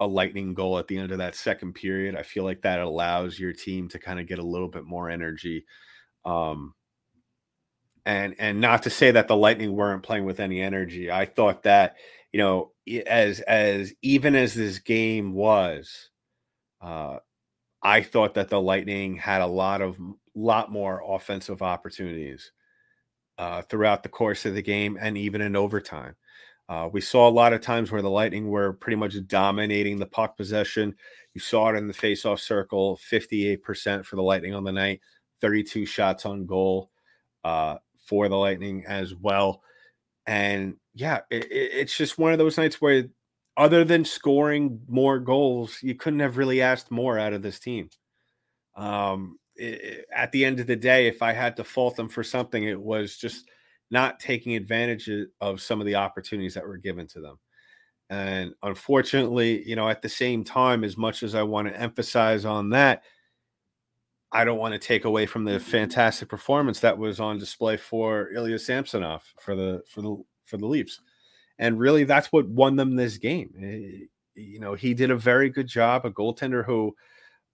a 0.00 0.06
lightning 0.06 0.54
goal 0.54 0.78
at 0.78 0.88
the 0.88 0.98
end 0.98 1.12
of 1.12 1.18
that 1.18 1.34
second 1.34 1.74
period. 1.74 2.16
I 2.16 2.22
feel 2.22 2.44
like 2.44 2.62
that 2.62 2.80
allows 2.80 3.38
your 3.38 3.52
team 3.52 3.88
to 3.90 3.98
kind 3.98 4.18
of 4.18 4.26
get 4.26 4.38
a 4.38 4.46
little 4.46 4.68
bit 4.68 4.84
more 4.84 5.10
energy. 5.10 5.66
Um, 6.24 6.74
and 8.06 8.34
and 8.38 8.60
not 8.60 8.82
to 8.84 8.90
say 8.90 9.10
that 9.10 9.28
the 9.28 9.36
Lightning 9.36 9.72
weren't 9.72 10.02
playing 10.02 10.24
with 10.24 10.40
any 10.40 10.60
energy. 10.60 11.10
I 11.10 11.26
thought 11.26 11.64
that 11.64 11.96
you 12.32 12.38
know 12.38 12.72
as 13.06 13.40
as 13.40 13.92
even 14.02 14.34
as 14.34 14.54
this 14.54 14.78
game 14.78 15.32
was, 15.34 16.08
uh, 16.80 17.18
I 17.82 18.02
thought 18.02 18.34
that 18.34 18.48
the 18.48 18.60
Lightning 18.60 19.16
had 19.16 19.42
a 19.42 19.46
lot 19.46 19.82
of 19.82 19.98
lot 20.34 20.72
more 20.72 21.02
offensive 21.06 21.60
opportunities 21.62 22.52
uh, 23.38 23.62
throughout 23.62 24.02
the 24.02 24.08
course 24.08 24.46
of 24.46 24.54
the 24.54 24.62
game 24.62 24.98
and 25.00 25.18
even 25.18 25.40
in 25.40 25.56
overtime. 25.56 26.16
Uh, 26.70 26.88
we 26.92 27.00
saw 27.00 27.28
a 27.28 27.30
lot 27.30 27.52
of 27.52 27.60
times 27.60 27.90
where 27.90 28.00
the 28.00 28.08
Lightning 28.08 28.48
were 28.48 28.72
pretty 28.72 28.94
much 28.94 29.16
dominating 29.26 29.98
the 29.98 30.06
puck 30.06 30.36
possession. 30.36 30.94
You 31.34 31.40
saw 31.40 31.70
it 31.70 31.76
in 31.76 31.88
the 31.88 31.92
faceoff 31.92 32.38
circle 32.38 32.96
58% 33.10 34.04
for 34.04 34.14
the 34.14 34.22
Lightning 34.22 34.54
on 34.54 34.62
the 34.62 34.70
night, 34.70 35.00
32 35.40 35.84
shots 35.84 36.24
on 36.24 36.46
goal 36.46 36.92
uh, 37.42 37.78
for 37.98 38.28
the 38.28 38.36
Lightning 38.36 38.84
as 38.86 39.16
well. 39.16 39.62
And 40.26 40.76
yeah, 40.94 41.22
it, 41.28 41.48
it's 41.50 41.96
just 41.96 42.18
one 42.18 42.32
of 42.32 42.38
those 42.38 42.56
nights 42.56 42.80
where, 42.80 43.08
other 43.56 43.82
than 43.84 44.04
scoring 44.04 44.80
more 44.86 45.18
goals, 45.18 45.78
you 45.82 45.96
couldn't 45.96 46.20
have 46.20 46.36
really 46.36 46.62
asked 46.62 46.92
more 46.92 47.18
out 47.18 47.32
of 47.32 47.42
this 47.42 47.58
team. 47.58 47.90
Um, 48.76 49.40
it, 49.56 50.06
at 50.14 50.30
the 50.30 50.44
end 50.44 50.60
of 50.60 50.68
the 50.68 50.76
day, 50.76 51.08
if 51.08 51.20
I 51.20 51.32
had 51.32 51.56
to 51.56 51.64
fault 51.64 51.96
them 51.96 52.08
for 52.08 52.22
something, 52.22 52.62
it 52.62 52.80
was 52.80 53.16
just 53.16 53.50
not 53.90 54.20
taking 54.20 54.54
advantage 54.54 55.10
of 55.40 55.60
some 55.60 55.80
of 55.80 55.86
the 55.86 55.96
opportunities 55.96 56.54
that 56.54 56.66
were 56.66 56.76
given 56.76 57.06
to 57.08 57.20
them. 57.20 57.38
And 58.08 58.54
unfortunately, 58.62 59.66
you 59.68 59.76
know, 59.76 59.88
at 59.88 60.02
the 60.02 60.08
same 60.08 60.42
time, 60.42 60.82
as 60.82 60.96
much 60.96 61.22
as 61.22 61.34
I 61.34 61.42
want 61.42 61.68
to 61.68 61.80
emphasize 61.80 62.44
on 62.44 62.70
that, 62.70 63.02
I 64.32 64.44
don't 64.44 64.58
want 64.58 64.74
to 64.74 64.78
take 64.78 65.04
away 65.04 65.26
from 65.26 65.44
the 65.44 65.58
fantastic 65.58 66.28
performance 66.28 66.80
that 66.80 66.96
was 66.96 67.18
on 67.20 67.38
display 67.38 67.76
for 67.76 68.30
Ilya 68.32 68.58
Samsonov 68.60 69.24
for 69.40 69.56
the 69.56 69.82
for 69.88 70.02
the 70.02 70.16
for 70.44 70.56
the 70.56 70.66
Leafs. 70.66 71.00
And 71.58 71.78
really, 71.78 72.04
that's 72.04 72.28
what 72.32 72.48
won 72.48 72.76
them 72.76 72.96
this 72.96 73.18
game. 73.18 73.52
Eh, 73.60 74.06
you 74.34 74.60
know, 74.60 74.74
he 74.74 74.94
did 74.94 75.10
a 75.10 75.16
very 75.16 75.50
good 75.50 75.66
job, 75.66 76.06
a 76.06 76.10
goaltender 76.10 76.64
who 76.64 76.94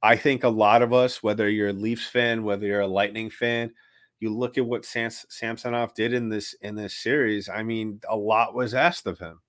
I 0.02 0.16
think 0.16 0.44
a 0.44 0.48
lot 0.48 0.82
of 0.82 0.92
us, 0.92 1.22
whether 1.22 1.48
you're 1.48 1.70
a 1.70 1.72
Leafs 1.72 2.06
fan, 2.06 2.44
whether 2.44 2.66
you're 2.66 2.80
a 2.80 2.86
Lightning 2.86 3.30
fan, 3.30 3.72
you 4.20 4.34
look 4.34 4.56
at 4.58 4.66
what 4.66 4.84
Sans- 4.84 5.26
Samsonov 5.28 5.94
did 5.94 6.12
in 6.12 6.28
this 6.28 6.54
in 6.62 6.74
this 6.74 6.94
series. 6.94 7.48
I 7.48 7.62
mean, 7.62 8.00
a 8.08 8.16
lot 8.16 8.54
was 8.54 8.74
asked 8.74 9.06
of 9.06 9.18
him. 9.18 9.40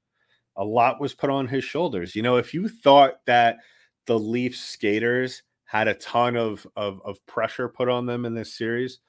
A 0.56 0.64
lot 0.64 1.00
was 1.00 1.14
put 1.14 1.30
on 1.30 1.48
his 1.48 1.64
shoulders. 1.64 2.16
You 2.16 2.24
know, 2.24 2.38
if 2.38 2.54
you 2.54 2.68
thought 2.68 3.26
that 3.26 3.58
the 4.06 4.18
Leafs 4.18 4.60
skaters 4.60 5.44
had 5.66 5.88
a 5.88 5.94
ton 5.94 6.36
of, 6.36 6.66
of, 6.76 7.02
of 7.04 7.24
pressure 7.26 7.68
put 7.68 7.90
on 7.90 8.06
them 8.06 8.26
in 8.26 8.34
this 8.34 8.54
series, 8.54 9.00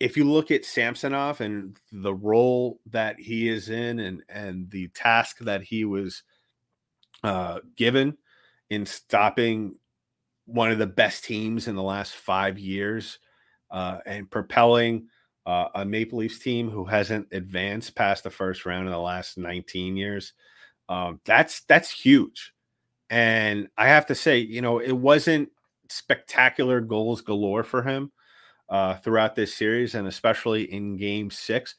if 0.00 0.16
you 0.16 0.24
look 0.24 0.50
at 0.50 0.64
Samsonov 0.64 1.40
and 1.40 1.78
the 1.92 2.14
role 2.14 2.80
that 2.86 3.20
he 3.20 3.48
is 3.48 3.68
in 3.68 4.00
and 4.00 4.22
and 4.28 4.70
the 4.70 4.88
task 4.88 5.38
that 5.40 5.62
he 5.62 5.84
was 5.84 6.22
uh, 7.22 7.60
given 7.76 8.16
in 8.70 8.86
stopping 8.86 9.76
one 10.46 10.70
of 10.70 10.78
the 10.78 10.86
best 10.86 11.24
teams 11.24 11.68
in 11.68 11.76
the 11.76 11.82
last 11.82 12.14
five 12.14 12.58
years 12.58 13.18
uh, 13.70 13.98
and 14.06 14.30
propelling 14.30 15.06
uh, 15.46 15.68
a 15.74 15.84
Maple 15.84 16.18
Leafs 16.18 16.38
team 16.38 16.70
who 16.70 16.84
hasn't 16.84 17.28
advanced 17.32 17.94
past 17.94 18.24
the 18.24 18.30
first 18.30 18.66
round 18.66 18.86
in 18.86 18.92
the 18.92 18.98
last 18.98 19.38
19 19.38 19.96
years. 19.96 20.32
Um, 20.88 21.20
that's 21.24 21.62
that's 21.62 21.90
huge, 21.90 22.52
and 23.10 23.68
I 23.78 23.88
have 23.88 24.06
to 24.06 24.14
say, 24.14 24.38
you 24.38 24.60
know, 24.60 24.80
it 24.80 24.92
wasn't 24.92 25.50
spectacular 25.88 26.80
goals 26.80 27.20
galore 27.20 27.62
for 27.62 27.82
him 27.82 28.10
uh, 28.68 28.96
throughout 28.96 29.36
this 29.36 29.54
series, 29.54 29.94
and 29.94 30.08
especially 30.08 30.72
in 30.72 30.96
Game 30.96 31.30
Six. 31.30 31.76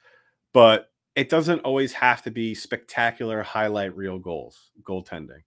But 0.54 0.92
it 1.16 1.30
doesn't 1.30 1.60
always 1.60 1.92
have 1.94 2.22
to 2.24 2.32
be 2.32 2.56
spectacular 2.56 3.44
highlight 3.44 3.96
reel 3.98 4.18
goals, 4.18 4.72
goaltending, 4.82 5.44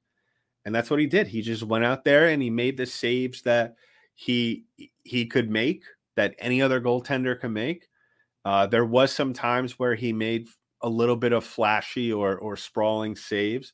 and 0.66 0.74
that's 0.74 0.90
what 0.90 1.00
he 1.00 1.06
did. 1.06 1.26
He 1.26 1.40
just 1.40 1.62
went 1.62 1.84
out 1.84 2.04
there 2.04 2.28
and 2.28 2.42
he 2.42 2.50
made 2.50 2.76
the 2.76 2.86
saves 2.86 3.42
that 3.42 3.76
he 4.14 4.64
he 5.04 5.26
could 5.26 5.50
make 5.50 5.84
that 6.16 6.34
any 6.38 6.62
other 6.62 6.80
goaltender 6.80 7.38
can 7.38 7.52
make. 7.52 7.88
Uh, 8.44 8.66
there 8.66 8.84
was 8.84 9.12
some 9.12 9.32
times 9.32 9.78
where 9.78 9.94
he 9.94 10.12
made 10.12 10.48
a 10.82 10.88
little 10.88 11.16
bit 11.16 11.32
of 11.32 11.44
flashy 11.44 12.12
or 12.12 12.36
or 12.38 12.56
sprawling 12.56 13.16
saves. 13.16 13.72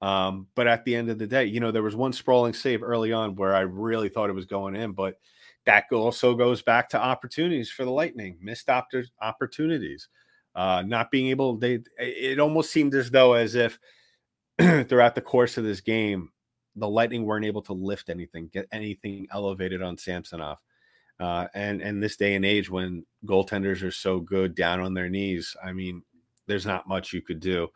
Um, 0.00 0.46
but 0.54 0.68
at 0.68 0.84
the 0.84 0.94
end 0.94 1.10
of 1.10 1.18
the 1.18 1.26
day, 1.26 1.44
you 1.44 1.60
know, 1.60 1.72
there 1.72 1.82
was 1.82 1.96
one 1.96 2.12
sprawling 2.12 2.54
save 2.54 2.82
early 2.82 3.12
on 3.12 3.34
where 3.34 3.54
I 3.54 3.60
really 3.60 4.08
thought 4.08 4.30
it 4.30 4.34
was 4.34 4.46
going 4.46 4.76
in, 4.76 4.92
but 4.92 5.16
that 5.66 5.84
also 5.92 6.34
goes 6.34 6.62
back 6.62 6.88
to 6.90 6.98
opportunities 6.98 7.70
for 7.70 7.84
the 7.84 7.90
Lightning, 7.90 8.38
missed 8.40 8.70
op- 8.70 8.88
opportunities, 9.20 10.08
uh, 10.54 10.82
not 10.86 11.10
being 11.10 11.28
able. 11.28 11.58
They 11.58 11.80
it 11.98 12.38
almost 12.40 12.70
seemed 12.72 12.94
as 12.94 13.10
though 13.10 13.34
as 13.34 13.54
if 13.54 13.78
throughout 14.88 15.14
the 15.14 15.20
course 15.20 15.58
of 15.58 15.64
this 15.64 15.80
game, 15.80 16.30
the 16.76 16.88
Lightning 16.88 17.24
weren't 17.24 17.44
able 17.44 17.62
to 17.62 17.72
lift 17.72 18.08
anything, 18.08 18.48
get 18.52 18.66
anything 18.72 19.26
elevated 19.32 19.82
on 19.82 19.98
Samsonov. 19.98 20.58
Uh, 21.20 21.48
and 21.54 21.82
and 21.82 22.02
this 22.02 22.16
day 22.16 22.34
and 22.34 22.44
age 22.44 22.70
when 22.70 23.04
goaltenders 23.26 23.82
are 23.82 23.90
so 23.90 24.20
good 24.20 24.54
down 24.54 24.80
on 24.80 24.94
their 24.94 25.08
knees, 25.08 25.56
I 25.62 25.72
mean, 25.72 26.02
there's 26.46 26.66
not 26.66 26.88
much 26.88 27.12
you 27.12 27.22
could 27.22 27.40
do 27.40 27.68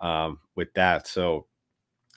um, 0.00 0.38
with 0.54 0.72
that. 0.74 1.06
So, 1.06 1.46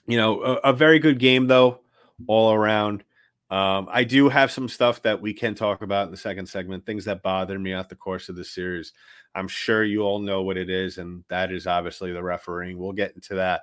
you 0.06 0.16
know, 0.16 0.42
a, 0.42 0.54
a, 0.56 0.72
very 0.72 0.98
good 0.98 1.18
game 1.18 1.46
though, 1.46 1.80
all 2.26 2.52
around. 2.52 3.04
Um, 3.50 3.88
I 3.90 4.04
do 4.04 4.28
have 4.28 4.52
some 4.52 4.68
stuff 4.68 5.02
that 5.02 5.20
we 5.20 5.34
can 5.34 5.54
talk 5.54 5.82
about 5.82 6.06
in 6.06 6.12
the 6.12 6.16
second 6.16 6.46
segment, 6.46 6.86
things 6.86 7.04
that 7.06 7.22
bothered 7.22 7.60
me 7.60 7.72
out 7.72 7.88
the 7.88 7.96
course 7.96 8.28
of 8.28 8.36
the 8.36 8.44
series. 8.44 8.92
I'm 9.34 9.48
sure 9.48 9.84
you 9.84 10.02
all 10.02 10.20
know 10.20 10.42
what 10.42 10.56
it 10.56 10.70
is, 10.70 10.98
and 10.98 11.24
that 11.28 11.52
is 11.52 11.66
obviously 11.66 12.12
the 12.12 12.22
refereeing. 12.22 12.78
We'll 12.78 12.92
get 12.92 13.14
into 13.14 13.34
that 13.36 13.62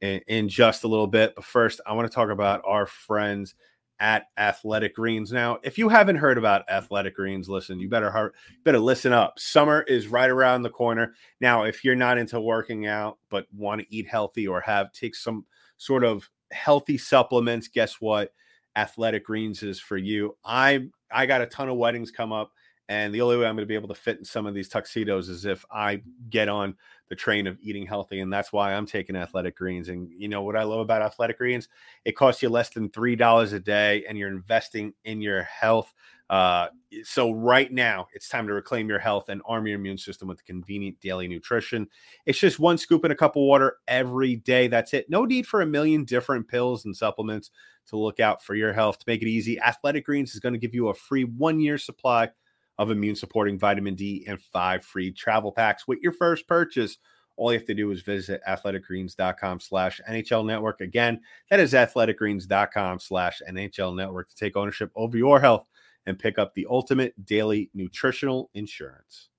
in, 0.00 0.20
in 0.28 0.48
just 0.48 0.84
a 0.84 0.88
little 0.88 1.06
bit. 1.06 1.34
But 1.34 1.44
first, 1.44 1.80
I 1.84 1.94
want 1.94 2.08
to 2.08 2.14
talk 2.14 2.30
about 2.30 2.62
our 2.64 2.86
friends 2.86 3.54
at 4.00 4.26
Athletic 4.36 4.94
Greens. 4.94 5.32
Now, 5.32 5.58
if 5.62 5.78
you 5.78 5.88
haven't 5.88 6.16
heard 6.16 6.38
about 6.38 6.68
Athletic 6.68 7.16
Greens, 7.16 7.48
listen, 7.48 7.78
you 7.78 7.88
better 7.88 8.32
better 8.64 8.78
listen 8.78 9.12
up. 9.12 9.38
Summer 9.38 9.82
is 9.82 10.08
right 10.08 10.30
around 10.30 10.62
the 10.62 10.70
corner. 10.70 11.14
Now, 11.40 11.64
if 11.64 11.84
you're 11.84 11.94
not 11.94 12.18
into 12.18 12.40
working 12.40 12.86
out 12.86 13.18
but 13.28 13.46
want 13.56 13.80
to 13.80 13.94
eat 13.94 14.08
healthy 14.08 14.46
or 14.46 14.60
have 14.60 14.92
take 14.92 15.14
some 15.14 15.44
sort 15.76 16.04
of 16.04 16.28
healthy 16.50 16.98
supplements, 16.98 17.68
guess 17.68 18.00
what? 18.00 18.32
Athletic 18.76 19.24
Greens 19.24 19.62
is 19.62 19.78
for 19.78 19.96
you. 19.96 20.36
I 20.44 20.88
I 21.10 21.26
got 21.26 21.42
a 21.42 21.46
ton 21.46 21.68
of 21.68 21.76
weddings 21.76 22.10
come 22.10 22.32
up 22.32 22.52
and 22.88 23.14
the 23.14 23.22
only 23.22 23.36
way 23.36 23.46
I'm 23.46 23.56
going 23.56 23.62
to 23.62 23.66
be 23.66 23.74
able 23.74 23.88
to 23.88 23.94
fit 23.94 24.18
in 24.18 24.24
some 24.24 24.46
of 24.46 24.54
these 24.54 24.68
tuxedos 24.68 25.28
is 25.28 25.46
if 25.46 25.64
I 25.70 26.02
get 26.28 26.48
on 26.48 26.76
the 27.14 27.20
train 27.20 27.46
of 27.46 27.56
eating 27.60 27.86
healthy. 27.86 28.18
And 28.18 28.32
that's 28.32 28.52
why 28.52 28.74
I'm 28.74 28.86
taking 28.86 29.14
athletic 29.14 29.56
greens. 29.56 29.88
And 29.88 30.10
you 30.10 30.26
know 30.26 30.42
what 30.42 30.56
I 30.56 30.64
love 30.64 30.80
about 30.80 31.00
athletic 31.00 31.38
greens? 31.38 31.68
It 32.04 32.16
costs 32.16 32.42
you 32.42 32.48
less 32.48 32.70
than 32.70 32.88
$3 32.88 33.52
a 33.52 33.60
day 33.60 34.04
and 34.08 34.18
you're 34.18 34.28
investing 34.28 34.92
in 35.04 35.20
your 35.20 35.44
health. 35.44 35.94
Uh, 36.28 36.68
so 37.04 37.30
right 37.32 37.70
now 37.70 38.08
it's 38.14 38.28
time 38.28 38.48
to 38.48 38.52
reclaim 38.52 38.88
your 38.88 38.98
health 38.98 39.28
and 39.28 39.42
arm 39.46 39.66
your 39.68 39.78
immune 39.78 39.98
system 39.98 40.26
with 40.26 40.44
convenient 40.44 40.98
daily 41.00 41.28
nutrition. 41.28 41.86
It's 42.26 42.38
just 42.38 42.58
one 42.58 42.78
scoop 42.78 43.04
in 43.04 43.12
a 43.12 43.16
cup 43.16 43.36
of 43.36 43.42
water 43.42 43.76
every 43.86 44.36
day. 44.36 44.66
That's 44.66 44.92
it. 44.92 45.08
No 45.08 45.24
need 45.24 45.46
for 45.46 45.60
a 45.60 45.66
million 45.66 46.04
different 46.04 46.48
pills 46.48 46.84
and 46.84 46.96
supplements 46.96 47.50
to 47.88 47.96
look 47.96 48.18
out 48.18 48.42
for 48.42 48.56
your 48.56 48.72
health. 48.72 48.98
To 48.98 49.04
make 49.06 49.22
it 49.22 49.28
easy, 49.28 49.60
Athletic 49.60 50.06
Greens 50.06 50.34
is 50.34 50.40
going 50.40 50.54
to 50.54 50.58
give 50.58 50.74
you 50.74 50.88
a 50.88 50.94
free 50.94 51.24
one 51.24 51.60
year 51.60 51.78
supply 51.78 52.30
of 52.78 52.90
immune 52.90 53.16
supporting 53.16 53.58
vitamin 53.58 53.94
D 53.94 54.24
and 54.28 54.40
five 54.40 54.84
free 54.84 55.12
travel 55.12 55.52
packs 55.52 55.86
with 55.86 56.00
your 56.00 56.12
first 56.12 56.46
purchase. 56.46 56.98
All 57.36 57.52
you 57.52 57.58
have 57.58 57.66
to 57.66 57.74
do 57.74 57.90
is 57.90 58.02
visit 58.02 58.40
athleticgreens.com 58.48 59.60
slash 59.60 60.00
NHL 60.08 60.46
network. 60.46 60.80
Again, 60.80 61.20
that 61.50 61.60
is 61.60 61.72
athleticgreens.com 61.72 63.00
slash 63.00 63.42
NHL 63.48 63.96
network 63.96 64.28
to 64.28 64.36
take 64.36 64.56
ownership 64.56 64.90
over 64.94 65.16
your 65.16 65.40
health 65.40 65.66
and 66.06 66.18
pick 66.18 66.38
up 66.38 66.54
the 66.54 66.66
ultimate 66.70 67.26
daily 67.26 67.70
nutritional 67.74 68.50
insurance. 68.54 69.30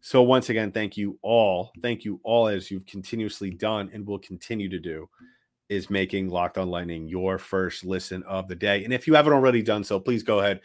So, 0.00 0.22
once 0.22 0.48
again, 0.48 0.72
thank 0.72 0.96
you 0.96 1.18
all. 1.22 1.70
Thank 1.80 2.04
you 2.04 2.20
all 2.24 2.48
as 2.48 2.70
you've 2.70 2.86
continuously 2.86 3.50
done 3.50 3.88
and 3.92 4.04
will 4.04 4.18
continue 4.18 4.68
to 4.68 4.80
do 4.80 5.08
is 5.68 5.88
making 5.88 6.28
Locked 6.28 6.58
on 6.58 6.68
Lightning 6.68 7.08
your 7.08 7.38
first 7.38 7.84
listen 7.84 8.22
of 8.24 8.48
the 8.48 8.56
day. 8.56 8.84
And 8.84 8.92
if 8.92 9.06
you 9.06 9.14
haven't 9.14 9.32
already 9.32 9.62
done 9.62 9.84
so, 9.84 10.00
please 10.00 10.24
go 10.24 10.40
ahead, 10.40 10.60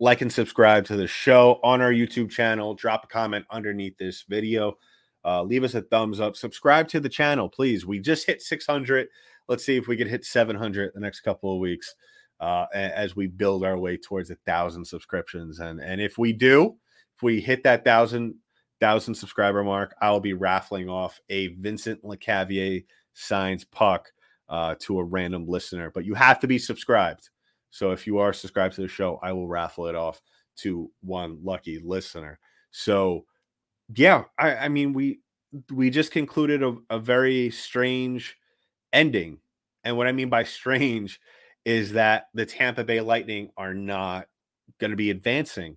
like 0.00 0.22
and 0.22 0.32
subscribe 0.32 0.86
to 0.86 0.96
the 0.96 1.06
show 1.06 1.60
on 1.62 1.80
our 1.80 1.92
YouTube 1.92 2.30
channel. 2.30 2.74
Drop 2.74 3.04
a 3.04 3.06
comment 3.06 3.44
underneath 3.50 3.96
this 3.98 4.24
video. 4.28 4.78
Uh, 5.24 5.42
leave 5.42 5.62
us 5.62 5.74
a 5.74 5.82
thumbs 5.82 6.18
up. 6.18 6.34
Subscribe 6.34 6.88
to 6.88 6.98
the 7.00 7.08
channel, 7.08 7.48
please. 7.48 7.84
We 7.84 8.00
just 8.00 8.26
hit 8.26 8.40
600. 8.40 9.08
Let's 9.46 9.64
see 9.64 9.76
if 9.76 9.86
we 9.86 9.96
can 9.96 10.08
hit 10.08 10.24
700 10.24 10.92
the 10.94 11.00
next 11.00 11.20
couple 11.20 11.52
of 11.52 11.60
weeks 11.60 11.94
uh, 12.40 12.66
as 12.72 13.14
we 13.14 13.26
build 13.26 13.64
our 13.64 13.78
way 13.78 13.98
towards 13.98 14.30
a 14.30 14.36
thousand 14.46 14.86
subscriptions. 14.86 15.60
And 15.60 15.80
and 15.80 16.00
if 16.00 16.16
we 16.16 16.32
do, 16.32 16.76
if 17.16 17.22
we 17.22 17.40
hit 17.40 17.62
that 17.64 17.84
thousand 17.84 18.34
thousand 18.80 19.14
subscriber 19.14 19.62
mark, 19.62 19.94
I'll 20.00 20.20
be 20.20 20.32
raffling 20.32 20.88
off 20.88 21.20
a 21.28 21.48
Vincent 21.48 22.02
Lecavalier 22.02 22.84
signs 23.12 23.64
puck 23.64 24.10
uh, 24.48 24.76
to 24.80 24.98
a 24.98 25.04
random 25.04 25.46
listener. 25.46 25.90
But 25.90 26.06
you 26.06 26.14
have 26.14 26.40
to 26.40 26.46
be 26.46 26.58
subscribed. 26.58 27.28
So 27.70 27.92
if 27.92 28.06
you 28.06 28.18
are 28.18 28.32
subscribed 28.32 28.74
to 28.76 28.82
the 28.82 28.88
show, 28.88 29.18
I 29.22 29.32
will 29.32 29.48
raffle 29.48 29.86
it 29.86 29.94
off 29.94 30.20
to 30.56 30.90
one 31.00 31.38
lucky 31.42 31.78
listener. 31.78 32.38
So 32.70 33.24
yeah, 33.94 34.24
I, 34.38 34.56
I 34.56 34.68
mean 34.68 34.92
we 34.92 35.20
we 35.72 35.90
just 35.90 36.12
concluded 36.12 36.62
a, 36.62 36.76
a 36.90 36.98
very 36.98 37.50
strange 37.50 38.36
ending. 38.92 39.38
And 39.84 39.96
what 39.96 40.06
I 40.06 40.12
mean 40.12 40.28
by 40.28 40.44
strange 40.44 41.20
is 41.64 41.92
that 41.92 42.28
the 42.34 42.46
Tampa 42.46 42.84
Bay 42.84 43.00
Lightning 43.00 43.50
are 43.56 43.74
not 43.74 44.28
going 44.78 44.90
to 44.90 44.96
be 44.96 45.10
advancing 45.10 45.76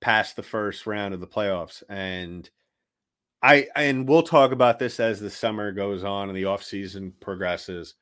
past 0.00 0.36
the 0.36 0.42
first 0.42 0.86
round 0.86 1.14
of 1.14 1.20
the 1.20 1.26
playoffs. 1.26 1.82
And 1.88 2.48
I 3.42 3.68
and 3.74 4.08
we'll 4.08 4.22
talk 4.22 4.52
about 4.52 4.78
this 4.78 5.00
as 5.00 5.20
the 5.20 5.30
summer 5.30 5.72
goes 5.72 6.04
on 6.04 6.28
and 6.28 6.36
the 6.36 6.44
offseason 6.44 7.12
progresses. 7.20 7.94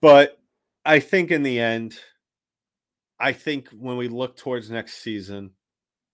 But 0.00 0.39
I 0.84 1.00
think 1.00 1.30
in 1.30 1.42
the 1.42 1.60
end, 1.60 1.98
I 3.18 3.32
think 3.32 3.68
when 3.68 3.96
we 3.96 4.08
look 4.08 4.36
towards 4.36 4.70
next 4.70 5.02
season 5.02 5.50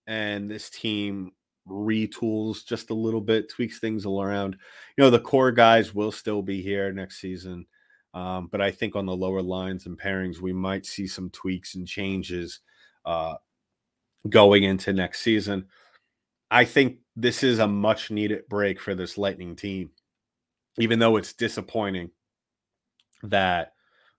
and 0.07 0.51
this 0.51 0.71
team 0.71 1.33
retools 1.69 2.65
just 2.65 2.91
a 2.91 2.95
little 2.95 3.21
bit, 3.21 3.49
tweaks 3.49 3.79
things 3.79 4.07
around, 4.07 4.57
you 4.97 5.05
know, 5.05 5.11
the 5.11 5.21
core 5.21 5.53
guys 5.53 5.95
will 5.95 6.13
still 6.13 6.43
be 6.43 6.63
here 6.63 6.93
next 6.93 7.21
season. 7.21 7.67
Um, 8.13 8.49
but 8.51 8.61
I 8.61 8.71
think 8.71 8.97
on 8.97 9.07
the 9.07 9.15
lower 9.15 9.43
lines 9.43 9.87
and 9.87 9.99
pairings, 9.99 10.41
we 10.41 10.53
might 10.53 10.87
see 10.87 11.07
some 11.07 11.31
tweaks 11.31 11.75
and 11.75 11.87
changes 11.87 12.61
uh, 13.05 13.35
going 14.29 14.65
into 14.65 14.93
next 14.93 15.21
season. 15.21 15.67
I 16.51 16.65
think 16.65 16.99
this 17.15 17.43
is 17.43 17.59
a 17.59 17.69
much 17.69 18.11
needed 18.11 18.49
break 18.49 18.81
for 18.81 18.95
this 18.95 19.19
Lightning 19.19 19.55
team, 19.55 19.91
even 20.79 20.99
though 20.99 21.17
it's 21.17 21.35
disappointing 21.35 22.11
that 23.23 23.73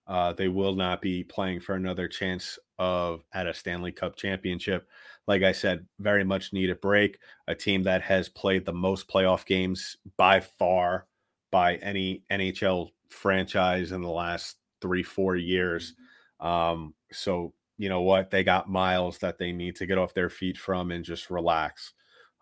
Uh, 0.08 0.32
they 0.32 0.48
will 0.48 0.74
not 0.74 1.02
be 1.02 1.22
playing 1.22 1.60
for 1.60 1.74
another 1.74 2.08
chance 2.08 2.58
of 2.78 3.22
at 3.34 3.46
a 3.46 3.52
Stanley 3.52 3.92
Cup 3.92 4.16
championship. 4.16 4.88
Like 5.26 5.42
I 5.42 5.52
said, 5.52 5.86
very 5.98 6.24
much 6.24 6.52
need 6.52 6.70
a 6.70 6.74
break. 6.74 7.18
A 7.46 7.54
team 7.54 7.82
that 7.82 8.00
has 8.02 8.28
played 8.28 8.64
the 8.64 8.72
most 8.72 9.08
playoff 9.08 9.44
games 9.44 9.96
by 10.16 10.40
far 10.40 11.06
by 11.50 11.76
any 11.76 12.22
NHL 12.30 12.90
franchise 13.10 13.92
in 13.92 14.00
the 14.00 14.08
last 14.08 14.56
three, 14.80 15.02
four 15.02 15.36
years. 15.36 15.94
Um, 16.40 16.94
so 17.12 17.52
you 17.76 17.88
know 17.88 18.00
what? 18.02 18.30
They 18.30 18.42
got 18.44 18.70
miles 18.70 19.18
that 19.18 19.38
they 19.38 19.52
need 19.52 19.76
to 19.76 19.86
get 19.86 19.98
off 19.98 20.14
their 20.14 20.30
feet 20.30 20.56
from 20.56 20.90
and 20.90 21.04
just 21.04 21.30
relax. 21.30 21.92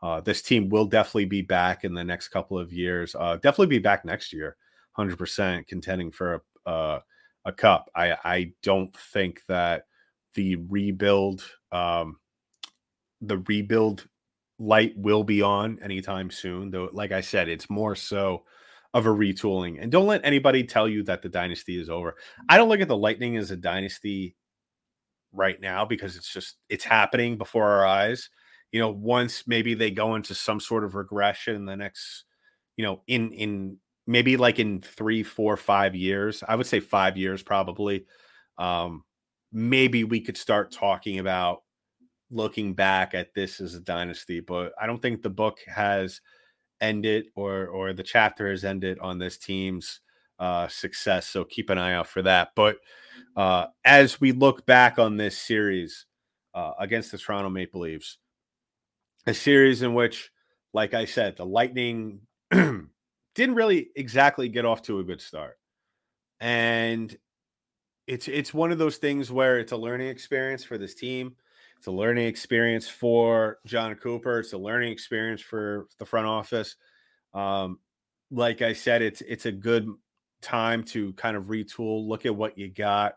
Uh, 0.02 0.20
this 0.20 0.42
team 0.42 0.68
will 0.68 0.86
definitely 0.86 1.24
be 1.24 1.42
back 1.42 1.84
in 1.84 1.94
the 1.94 2.04
next 2.04 2.28
couple 2.28 2.58
of 2.58 2.72
years. 2.72 3.14
Uh, 3.18 3.36
definitely 3.36 3.66
be 3.66 3.78
back 3.78 4.04
next 4.04 4.32
year, 4.32 4.56
hundred 4.92 5.18
percent 5.18 5.66
contending 5.66 6.12
for 6.12 6.42
a 6.66 6.70
uh, 6.70 7.00
a 7.46 7.52
cup. 7.52 7.90
I 7.94 8.16
I 8.24 8.52
don't 8.62 8.94
think 8.94 9.42
that 9.48 9.84
the 10.34 10.56
rebuild 10.56 11.42
um, 11.72 12.18
the 13.22 13.38
rebuild 13.38 14.06
light 14.58 14.94
will 14.96 15.24
be 15.24 15.40
on 15.40 15.78
anytime 15.80 16.30
soon. 16.30 16.70
Though, 16.70 16.90
like 16.92 17.12
I 17.12 17.22
said, 17.22 17.48
it's 17.48 17.70
more 17.70 17.94
so 17.94 18.44
of 18.92 19.06
a 19.06 19.10
retooling. 19.10 19.80
And 19.80 19.92
don't 19.92 20.06
let 20.06 20.24
anybody 20.24 20.64
tell 20.64 20.88
you 20.88 21.02
that 21.04 21.22
the 21.22 21.28
dynasty 21.28 21.80
is 21.80 21.88
over. 21.88 22.16
I 22.48 22.56
don't 22.56 22.68
look 22.68 22.80
at 22.80 22.88
the 22.88 22.96
Lightning 22.96 23.36
as 23.36 23.50
a 23.50 23.56
dynasty 23.56 24.36
right 25.32 25.60
now 25.60 25.84
because 25.84 26.16
it's 26.16 26.32
just 26.32 26.56
it's 26.68 26.84
happening 26.84 27.38
before 27.38 27.68
our 27.68 27.86
eyes. 27.86 28.28
You 28.72 28.80
know, 28.80 28.90
once 28.90 29.44
maybe 29.46 29.74
they 29.74 29.90
go 29.90 30.16
into 30.16 30.34
some 30.34 30.60
sort 30.60 30.84
of 30.84 30.94
regression 30.96 31.54
in 31.54 31.64
the 31.66 31.76
next, 31.76 32.24
you 32.76 32.84
know, 32.84 33.02
in 33.06 33.32
in 33.32 33.78
maybe 34.06 34.36
like 34.36 34.58
in 34.58 34.80
three, 34.80 35.22
four, 35.22 35.56
five 35.56 35.94
years. 35.94 36.42
I 36.46 36.56
would 36.56 36.66
say 36.66 36.80
five 36.80 37.16
years 37.16 37.42
probably. 37.42 38.06
Um, 38.58 39.04
maybe 39.52 40.04
we 40.04 40.20
could 40.20 40.36
start 40.36 40.72
talking 40.72 41.18
about 41.18 41.62
looking 42.30 42.74
back 42.74 43.14
at 43.14 43.34
this 43.34 43.60
as 43.60 43.74
a 43.74 43.80
dynasty, 43.80 44.40
but 44.40 44.72
I 44.80 44.86
don't 44.86 45.00
think 45.00 45.22
the 45.22 45.30
book 45.30 45.58
has 45.66 46.20
ended 46.80 47.26
or 47.34 47.66
or 47.68 47.92
the 47.92 48.02
chapter 48.02 48.50
has 48.50 48.64
ended 48.64 48.98
on 49.00 49.18
this 49.18 49.38
team's 49.38 50.00
uh, 50.38 50.68
success. 50.68 51.26
So 51.28 51.44
keep 51.44 51.70
an 51.70 51.78
eye 51.78 51.94
out 51.94 52.06
for 52.06 52.22
that. 52.22 52.50
But 52.54 52.78
uh, 53.36 53.66
as 53.84 54.20
we 54.20 54.32
look 54.32 54.66
back 54.66 54.98
on 54.98 55.16
this 55.16 55.38
series 55.38 56.06
uh, 56.54 56.72
against 56.78 57.12
the 57.12 57.18
Toronto 57.18 57.50
Maple 57.50 57.80
Leafs, 57.80 58.18
a 59.26 59.34
series 59.34 59.82
in 59.82 59.94
which, 59.94 60.30
like 60.72 60.94
I 60.94 61.04
said, 61.04 61.36
the 61.36 61.46
Lightning 61.46 62.20
didn't 63.36 63.54
really 63.54 63.90
exactly 63.94 64.48
get 64.48 64.64
off 64.64 64.82
to 64.82 64.98
a 64.98 65.04
good 65.04 65.20
start, 65.20 65.58
and 66.40 67.16
it's 68.06 68.28
it's 68.28 68.54
one 68.54 68.72
of 68.72 68.78
those 68.78 68.96
things 68.96 69.30
where 69.30 69.58
it's 69.58 69.72
a 69.72 69.76
learning 69.76 70.08
experience 70.08 70.64
for 70.64 70.78
this 70.78 70.94
team. 70.94 71.36
It's 71.78 71.86
a 71.86 71.92
learning 71.92 72.26
experience 72.26 72.88
for 72.88 73.58
Jon 73.66 73.94
Cooper. 73.96 74.40
It's 74.40 74.54
a 74.54 74.58
learning 74.58 74.90
experience 74.90 75.42
for 75.42 75.86
the 75.98 76.06
front 76.06 76.26
office. 76.26 76.76
Um, 77.34 77.78
like 78.30 78.62
I 78.62 78.72
said, 78.72 79.02
it's 79.02 79.20
it's 79.20 79.46
a 79.46 79.52
good 79.52 79.88
time 80.40 80.82
to 80.84 81.12
kind 81.14 81.36
of 81.36 81.44
retool, 81.44 82.06
look 82.06 82.26
at 82.26 82.34
what 82.34 82.56
you 82.56 82.68
got, 82.68 83.14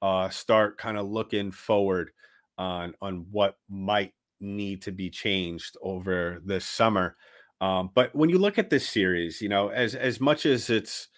uh, 0.00 0.30
start 0.30 0.78
kind 0.78 0.96
of 0.96 1.06
looking 1.06 1.50
forward 1.52 2.10
on 2.56 2.94
on 3.02 3.26
what 3.30 3.58
might 3.68 4.14
need 4.40 4.82
to 4.82 4.92
be 4.92 5.10
changed 5.10 5.76
over 5.82 6.40
this 6.44 6.64
summer. 6.64 7.16
Um, 7.60 7.90
but 7.94 8.14
when 8.14 8.30
you 8.30 8.38
look 8.38 8.58
at 8.58 8.70
this 8.70 8.88
series, 8.88 9.40
you 9.40 9.48
know, 9.48 9.68
as 9.68 9.94
as 9.94 10.20
much 10.20 10.46
as 10.46 10.70
it's 10.70 11.08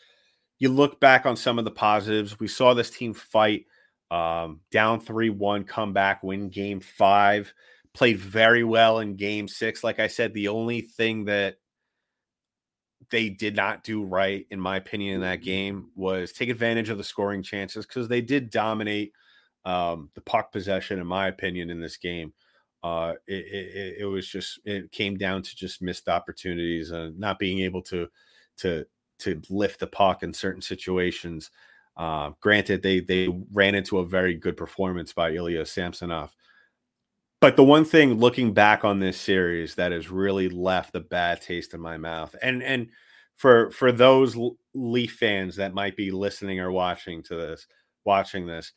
you 0.59 0.69
look 0.69 1.01
back 1.01 1.27
on 1.27 1.37
some 1.37 1.59
of 1.59 1.65
the 1.65 1.71
positives, 1.71 2.39
we 2.39 2.49
saw 2.49 2.75
this 2.75 2.91
team 2.91 3.15
fight 3.15 3.67
um, 4.11 4.61
down 4.71 5.01
3 5.01 5.31
1, 5.31 5.65
come 5.65 5.93
back, 5.93 6.23
win 6.23 6.49
game 6.49 6.81
five, 6.81 7.53
played 7.95 8.19
very 8.19 8.65
well 8.65 8.99
in 8.99 9.17
game 9.17 9.49
six. 9.49 9.85
Like 9.85 10.01
I 10.01 10.07
said, 10.07 10.35
the 10.35 10.49
only 10.49 10.81
thing 10.81 11.27
that 11.27 11.57
they 13.11 13.29
did 13.29 13.57
not 13.57 13.85
do 13.85 14.05
right, 14.05 14.47
in 14.51 14.61
my 14.61 14.77
opinion, 14.77 15.17
in 15.17 15.21
that 15.23 15.43
game 15.43 15.91
was 15.95 16.33
take 16.33 16.49
advantage 16.49 16.91
of 16.91 16.99
the 16.99 17.05
scoring 17.05 17.43
chances 17.43 17.87
because 17.87 18.09
they 18.09 18.21
did 18.21 18.51
dominate 18.51 19.13
um, 19.65 20.11
the 20.15 20.21
puck 20.21 20.53
possession, 20.53 20.99
in 20.99 21.07
my 21.07 21.29
opinion, 21.29 21.71
in 21.71 21.81
this 21.81 21.97
game. 21.97 22.33
Uh, 22.83 23.15
it, 23.27 23.45
it, 23.47 23.97
it, 24.01 24.05
was 24.07 24.27
just 24.27 24.59
it 24.65 24.91
came 24.91 25.17
down 25.17 25.43
to 25.43 25.55
just 25.55 25.83
missed 25.83 26.09
opportunities 26.09 26.91
and 26.93 27.19
not 27.19 27.39
being 27.39 27.61
able 27.61 27.83
to 27.83 28.09
to 28.57 28.87
to 29.19 29.41
lift 29.51 29.81
the 29.81 29.87
puck 29.87 30.23
in 30.23 30.33
certain 30.33 30.63
situations. 30.63 31.51
Uh, 31.97 32.31
granted, 32.41 32.83
they 32.83 33.01
they 33.01 33.29
ran 33.53 33.75
into 33.75 33.99
a 33.99 34.07
very 34.07 34.35
good 34.35 34.57
performance 34.57 35.13
by 35.13 35.31
Ilya 35.33 35.67
Samsonov. 35.67 36.35
But 37.41 37.57
the 37.57 37.65
one 37.65 37.85
thing 37.85 38.15
looking 38.15 38.53
back 38.53 38.85
on 38.85 38.99
this 38.99 39.21
series 39.21 39.75
that 39.75 39.93
has 39.93 40.11
really 40.11 40.49
left 40.49 40.95
a 40.95 41.01
bad 41.01 41.41
taste 41.41 41.75
in 41.75 41.81
my 41.81 41.99
mouth, 41.99 42.35
and 42.43 42.63
and 42.63 42.89
for 43.37 43.71
for 43.73 43.93
those 43.93 44.39
Leaf 44.75 45.17
fans 45.17 45.57
that 45.57 45.75
might 45.75 45.97
be 45.97 46.11
listening 46.11 46.61
or 46.61 46.71
watching 46.71 47.23
to 47.25 47.37
this, 47.37 47.67
watching 48.05 48.47
this, 48.47 48.73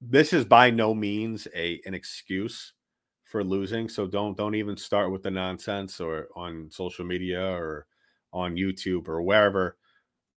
this 0.00 0.32
is 0.32 0.44
by 0.44 0.70
no 0.70 0.94
means 0.94 1.48
a 1.54 1.80
an 1.86 1.94
excuse 1.94 2.74
for 3.30 3.44
losing. 3.44 3.88
So 3.88 4.06
don't 4.06 4.36
don't 4.36 4.56
even 4.56 4.76
start 4.76 5.12
with 5.12 5.22
the 5.22 5.30
nonsense 5.30 6.00
or 6.00 6.28
on 6.34 6.68
social 6.70 7.04
media 7.04 7.42
or 7.42 7.86
on 8.32 8.56
YouTube 8.56 9.08
or 9.08 9.22
wherever. 9.22 9.76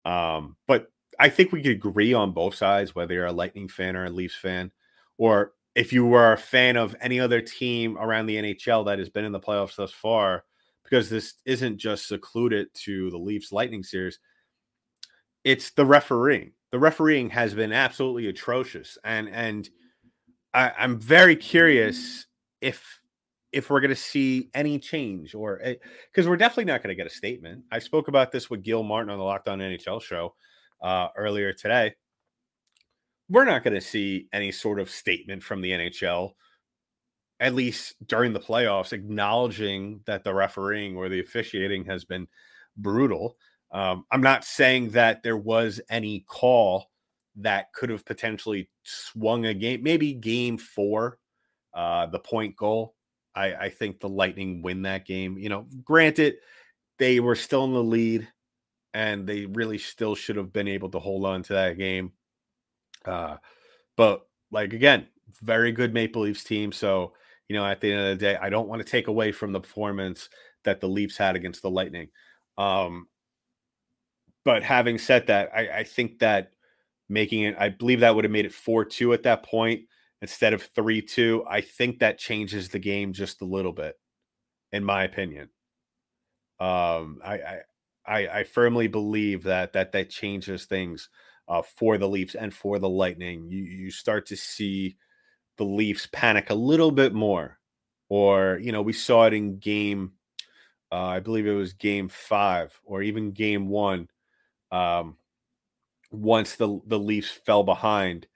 Um, 0.06 0.56
but 0.68 0.92
I 1.20 1.30
think 1.30 1.52
we 1.52 1.62
could 1.62 1.72
agree 1.72 2.14
on 2.14 2.34
both 2.34 2.56
sides, 2.56 2.94
whether 2.94 3.14
you're 3.14 3.26
a 3.26 3.32
Lightning 3.32 3.68
fan 3.68 3.96
or 3.96 4.06
a 4.06 4.10
Leafs 4.10 4.36
fan, 4.36 4.72
or 5.18 5.54
if 5.76 5.92
you 5.92 6.06
were 6.06 6.34
a 6.34 6.38
fan 6.38 6.78
of 6.78 6.96
any 7.02 7.20
other 7.20 7.42
team 7.42 7.98
around 7.98 8.28
the 8.28 8.38
NHL 8.38 8.86
that 8.86 9.00
has 9.00 9.10
been 9.10 9.26
in 9.26 9.32
the 9.32 9.40
playoffs 9.40 9.76
thus 9.76 9.92
far, 9.92 10.44
because 10.84 11.10
this 11.10 11.36
isn't 11.46 11.78
just 11.78 12.08
secluded 12.08 12.68
to 12.74 13.10
the 13.10 13.18
Leafs 13.18 13.52
Lightning 13.52 13.84
series, 13.84 14.20
it's 15.44 15.72
the 15.72 15.86
refereeing. 15.86 16.52
The 16.72 16.80
refereeing 16.80 17.30
has 17.32 17.54
been 17.54 17.72
absolutely 17.72 18.28
atrocious, 18.28 18.98
and 19.04 19.30
and 19.30 19.70
I, 20.54 20.72
I'm 20.78 21.00
very 21.00 21.36
curious 21.36 22.28
if 22.64 23.02
if 23.52 23.70
we're 23.70 23.82
going 23.82 23.90
to 23.90 23.96
see 23.96 24.50
any 24.56 24.80
change 24.80 25.36
or 25.36 25.62
because 26.12 26.26
eh, 26.26 26.30
we're 26.30 26.38
definitely 26.38 26.66
not 26.66 26.82
going 26.82 26.90
to 26.90 26.96
get 26.96 27.06
a 27.06 27.16
statement. 27.16 27.64
I 27.72 27.78
spoke 27.78 28.08
about 28.08 28.32
this 28.32 28.50
with 28.50 28.64
Gil 28.64 28.82
Martin 28.82 29.12
on 29.12 29.20
the 29.20 29.24
Locked 29.24 29.48
On 29.48 29.60
NHL 29.60 30.02
show 30.02 30.34
uh, 30.82 31.10
earlier 31.16 31.54
today. 31.54 31.94
We're 33.30 33.46
not 33.46 33.64
going 33.64 33.76
to 33.76 33.82
see 33.82 34.28
any 34.34 34.52
sort 34.52 34.80
of 34.80 34.90
statement 34.90 35.44
from 35.44 35.62
the 35.62 35.72
NHL, 35.72 36.32
at 37.40 37.54
least 37.54 37.96
during 38.08 38.34
the 38.34 38.40
playoffs, 38.40 38.92
acknowledging 38.92 40.02
that 40.06 40.24
the 40.24 40.34
refereeing 40.34 40.96
or 40.96 41.08
the 41.08 41.20
officiating 41.20 41.86
has 41.86 42.06
been 42.06 42.28
brutal. 42.76 43.38
Um, 43.72 44.06
I'm 44.12 44.22
not 44.22 44.46
saying 44.46 44.90
that 44.92 45.22
there 45.22 45.38
was 45.38 45.80
any 45.90 46.26
call 46.28 46.88
that 47.38 47.72
could 47.74 47.90
have 47.90 48.06
potentially 48.06 48.70
swung 48.84 49.46
a 49.46 49.54
game, 49.54 49.84
maybe 49.84 50.14
game 50.14 50.58
four, 50.58 51.18
uh, 51.74 52.06
the 52.08 52.20
Point 52.20 52.56
goal 52.56 52.96
I, 53.36 53.54
I 53.54 53.70
think 53.70 54.00
the 54.00 54.10
Lightning 54.10 54.62
win 54.62 54.84
that 54.84 55.06
game. 55.06 55.38
You 55.38 55.50
know, 55.50 55.66
granted, 55.84 56.36
they 57.00 57.20
were 57.20 57.36
still 57.36 57.66
in 57.66 57.74
the 57.74 57.84
lead 57.84 58.28
and 58.94 59.28
they 59.28 59.46
really 59.48 59.78
still 59.78 60.16
should 60.16 60.36
have 60.36 60.54
been 60.54 60.68
able 60.68 60.90
to 60.92 61.00
hold 61.00 61.26
on 61.26 61.44
to 61.44 61.54
that 61.54 61.78
game. 61.78 62.12
Uh, 63.06 63.38
but 63.98 64.28
like 64.52 64.74
again, 64.74 65.08
very 65.42 65.72
good 65.72 65.94
Maple 65.94 66.24
Leafs 66.24 66.44
team. 66.44 66.72
So, 66.72 67.14
you 67.50 67.56
know, 67.56 67.66
at 67.66 67.82
the 67.82 67.92
end 67.92 68.02
of 68.02 68.08
the 68.08 68.26
day, 68.26 68.38
I 68.40 68.50
don't 68.50 68.68
want 68.68 68.82
to 68.84 68.90
take 68.90 69.08
away 69.08 69.32
from 69.32 69.52
the 69.52 69.60
performance 69.60 70.30
that 70.64 70.80
the 70.80 70.88
Leafs 70.88 71.18
had 71.18 71.36
against 71.36 71.62
the 71.62 71.70
Lightning. 71.72 72.10
Um, 72.58 73.08
but 74.46 74.64
having 74.64 75.00
said 75.00 75.28
that, 75.28 75.50
I, 75.56 75.80
I 75.80 75.84
think 75.84 76.20
that 76.20 76.52
making 77.10 77.44
it, 77.44 77.56
I 77.58 77.70
believe 77.70 78.02
that 78.02 78.14
would 78.16 78.26
have 78.26 78.32
made 78.32 78.46
it 78.46 78.54
4 78.54 78.86
2 78.86 79.14
at 79.14 79.24
that 79.24 79.44
point 79.44 79.86
instead 80.24 80.54
of 80.54 80.64
3 80.64 81.02
2, 81.02 81.44
I 81.50 81.60
think 81.60 82.00
that 82.00 82.18
changes 82.18 82.70
the 82.70 82.80
game 82.80 83.12
just 83.12 83.42
a 83.42 83.46
little 83.46 83.74
bit, 83.74 84.00
in 84.72 84.82
my 84.82 85.04
opinion. 85.04 85.50
Um, 86.62 87.20
I, 87.24 87.34
I, 87.34 87.60
I, 88.06 88.28
I 88.40 88.44
firmly 88.46 88.88
believe 88.88 89.44
that 89.44 89.74
that 89.74 89.92
that 89.92 90.10
changes 90.10 90.64
things 90.64 91.10
uh, 91.50 91.62
for 91.62 91.98
the 91.98 92.08
Leafs 92.08 92.36
and 92.36 92.54
for 92.54 92.80
the 92.80 92.88
Lightning. 92.88 93.50
You 93.50 93.64
you 93.64 93.92
start 93.92 94.26
to 94.28 94.38
see 94.38 94.96
the 95.58 95.66
Leafs 95.66 96.08
panic 96.14 96.50
a 96.52 96.56
little 96.56 96.92
bit 96.92 97.14
more, 97.14 97.60
or 98.08 98.60
you 98.62 98.72
know 98.72 98.82
we 98.82 98.94
saw 98.94 99.26
it 99.26 99.34
in 99.34 99.60
game, 99.60 100.14
uh, 100.90 101.04
I 101.04 101.20
believe 101.20 101.48
it 101.48 101.54
was 101.54 101.74
game 101.74 102.08
five 102.08 102.80
or 102.86 103.02
even 103.02 103.34
game 103.34 103.68
one. 103.68 104.08
Um, 104.72 105.18
once 106.12 106.56
the 106.56 106.80
the 106.86 107.00
Leafs 107.00 107.30
fell 107.30 107.64
behind, 107.64 108.28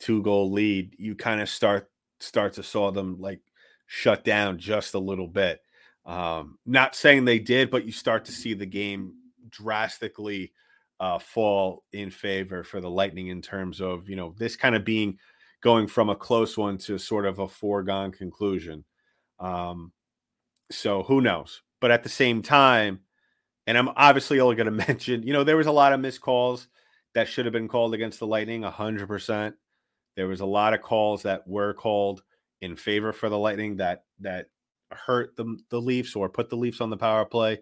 two 0.00 0.22
goal 0.22 0.50
lead, 0.50 0.96
you 0.98 1.14
kind 1.14 1.40
of 1.40 1.48
start 1.48 1.90
start 2.18 2.54
to 2.54 2.62
saw 2.62 2.90
them 2.90 3.20
like 3.20 3.40
shut 3.86 4.24
down 4.24 4.58
just 4.58 4.94
a 4.94 4.98
little 4.98 5.28
bit. 5.28 5.60
Um, 6.04 6.58
not 6.66 6.96
saying 6.96 7.24
they 7.24 7.38
did, 7.38 7.70
but 7.70 7.84
you 7.84 7.92
start 7.92 8.24
to 8.26 8.32
see 8.32 8.54
the 8.54 8.66
game 8.66 9.14
drastically 9.48 10.52
uh, 10.98 11.18
fall 11.18 11.84
in 11.92 12.10
favor 12.10 12.62
for 12.62 12.80
the 12.80 12.90
Lightning 12.90 13.28
in 13.28 13.40
terms 13.40 13.80
of 13.80 14.08
you 14.08 14.16
know 14.16 14.34
this 14.38 14.56
kind 14.56 14.74
of 14.74 14.84
being 14.84 15.18
going 15.62 15.86
from 15.86 16.08
a 16.08 16.16
close 16.16 16.56
one 16.56 16.78
to 16.78 16.98
sort 16.98 17.26
of 17.26 17.38
a 17.38 17.48
foregone 17.48 18.12
conclusion. 18.12 18.84
Um, 19.38 19.92
so 20.70 21.02
who 21.02 21.20
knows? 21.20 21.62
But 21.80 21.90
at 21.90 22.02
the 22.02 22.08
same 22.08 22.42
time, 22.42 23.00
and 23.66 23.76
I'm 23.76 23.90
obviously 23.96 24.40
only 24.40 24.56
going 24.56 24.66
to 24.78 24.86
mention, 24.86 25.22
you 25.22 25.32
know, 25.32 25.44
there 25.44 25.56
was 25.56 25.66
a 25.66 25.72
lot 25.72 25.92
of 25.92 26.00
missed 26.00 26.20
calls 26.20 26.68
that 27.14 27.28
should 27.28 27.46
have 27.46 27.52
been 27.52 27.68
called 27.68 27.94
against 27.94 28.20
the 28.20 28.26
Lightning, 28.26 28.62
hundred 28.62 29.08
percent. 29.08 29.56
There 30.20 30.28
was 30.28 30.40
a 30.40 30.46
lot 30.46 30.74
of 30.74 30.82
calls 30.82 31.22
that 31.22 31.48
were 31.48 31.72
called 31.72 32.22
in 32.60 32.76
favor 32.76 33.10
for 33.10 33.30
the 33.30 33.38
Lightning 33.38 33.78
that 33.78 34.04
that 34.18 34.48
hurt 34.90 35.34
the 35.34 35.56
the 35.70 35.80
Leafs 35.80 36.14
or 36.14 36.28
put 36.28 36.50
the 36.50 36.58
Leafs 36.58 36.82
on 36.82 36.90
the 36.90 36.96
power 36.98 37.24
play 37.24 37.60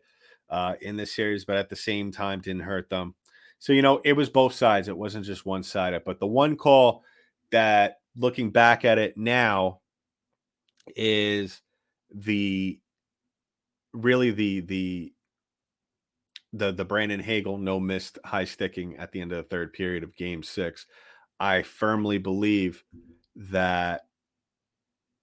uh, 0.50 0.74
in 0.80 0.96
this 0.96 1.14
series, 1.14 1.44
but 1.44 1.56
at 1.56 1.68
the 1.68 1.76
same 1.76 2.10
time 2.10 2.40
didn't 2.40 2.62
hurt 2.62 2.90
them. 2.90 3.14
So 3.60 3.72
you 3.72 3.80
know, 3.80 4.00
it 4.04 4.14
was 4.14 4.28
both 4.28 4.54
sides. 4.54 4.88
It 4.88 4.98
wasn't 4.98 5.24
just 5.24 5.46
one 5.46 5.62
sided. 5.62 6.02
But 6.04 6.18
the 6.18 6.26
one 6.26 6.56
call 6.56 7.04
that, 7.52 7.98
looking 8.16 8.50
back 8.50 8.84
at 8.84 8.98
it 8.98 9.16
now, 9.16 9.78
is 10.96 11.62
the 12.12 12.80
really 13.92 14.32
the 14.32 14.62
the 14.62 15.12
the 16.52 16.72
the 16.72 16.84
Brandon 16.84 17.20
Hagel 17.20 17.56
no 17.56 17.78
missed 17.78 18.18
high 18.24 18.46
sticking 18.46 18.96
at 18.96 19.12
the 19.12 19.20
end 19.20 19.30
of 19.30 19.36
the 19.36 19.48
third 19.48 19.72
period 19.72 20.02
of 20.02 20.16
game 20.16 20.42
six. 20.42 20.86
I 21.40 21.62
firmly 21.62 22.18
believe 22.18 22.84
that 23.36 24.06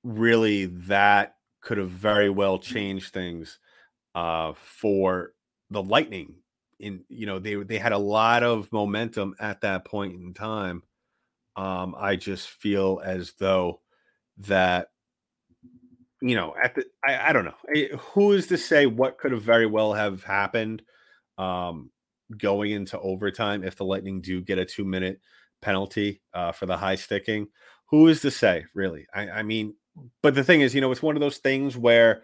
really 0.04 0.66
that 0.66 1.36
could 1.62 1.78
have 1.78 1.90
very 1.90 2.30
well 2.30 2.60
changed 2.60 3.14
things 3.14 3.60
uh, 4.14 4.54
for 4.56 5.34
the 5.70 5.84
Lightning. 5.84 6.36
In 6.80 7.06
you 7.08 7.26
know 7.26 7.40
they 7.40 7.56
they 7.56 7.78
had 7.78 7.94
a 7.94 7.98
lot 7.98 8.44
of 8.44 8.72
momentum 8.72 9.36
at 9.40 9.62
that 9.62 9.86
point 9.86 10.14
in 10.16 10.34
time. 10.34 10.84
Um, 11.56 11.96
I 11.98 12.18
just 12.18 12.50
feel 12.50 13.02
as 13.04 13.34
though 13.40 13.80
that 14.40 14.90
you 16.22 16.36
know 16.36 16.54
at 16.62 16.76
the 16.76 16.86
I, 17.06 17.30
I 17.30 17.34
don't 17.34 17.46
know 17.46 17.56
eh, 17.74 17.96
who 17.98 18.34
is 18.34 18.48
to 18.48 18.58
say 18.58 18.88
what 18.88 19.18
could 19.18 19.32
have 19.32 19.42
very 19.42 19.66
well 19.66 19.94
have 19.94 20.24
happened 20.24 20.82
um, 21.38 21.92
going 22.38 22.72
into 22.72 23.00
overtime 23.00 23.64
if 23.64 23.78
the 23.78 23.86
Lightning 23.86 24.20
do 24.20 24.42
get 24.42 24.60
a 24.60 24.66
two 24.66 24.86
minute 24.86 25.22
penalty 25.66 26.22
uh, 26.36 26.52
for 26.52 26.68
the 26.68 26.78
high 26.78 26.96
sticking. 26.96 27.48
Who 27.88 28.08
is 28.08 28.22
to 28.22 28.30
say, 28.30 28.66
really? 28.76 29.08
I, 29.14 29.30
I, 29.30 29.44
mean, 29.44 29.74
but 30.22 30.36
the 30.36 30.44
thing 30.44 30.62
is, 30.62 30.76
you 30.76 30.82
know, 30.82 30.92
it's 30.92 31.02
one 31.02 31.16
of 31.16 31.22
those 31.22 31.40
things 31.40 31.76
where 31.76 32.22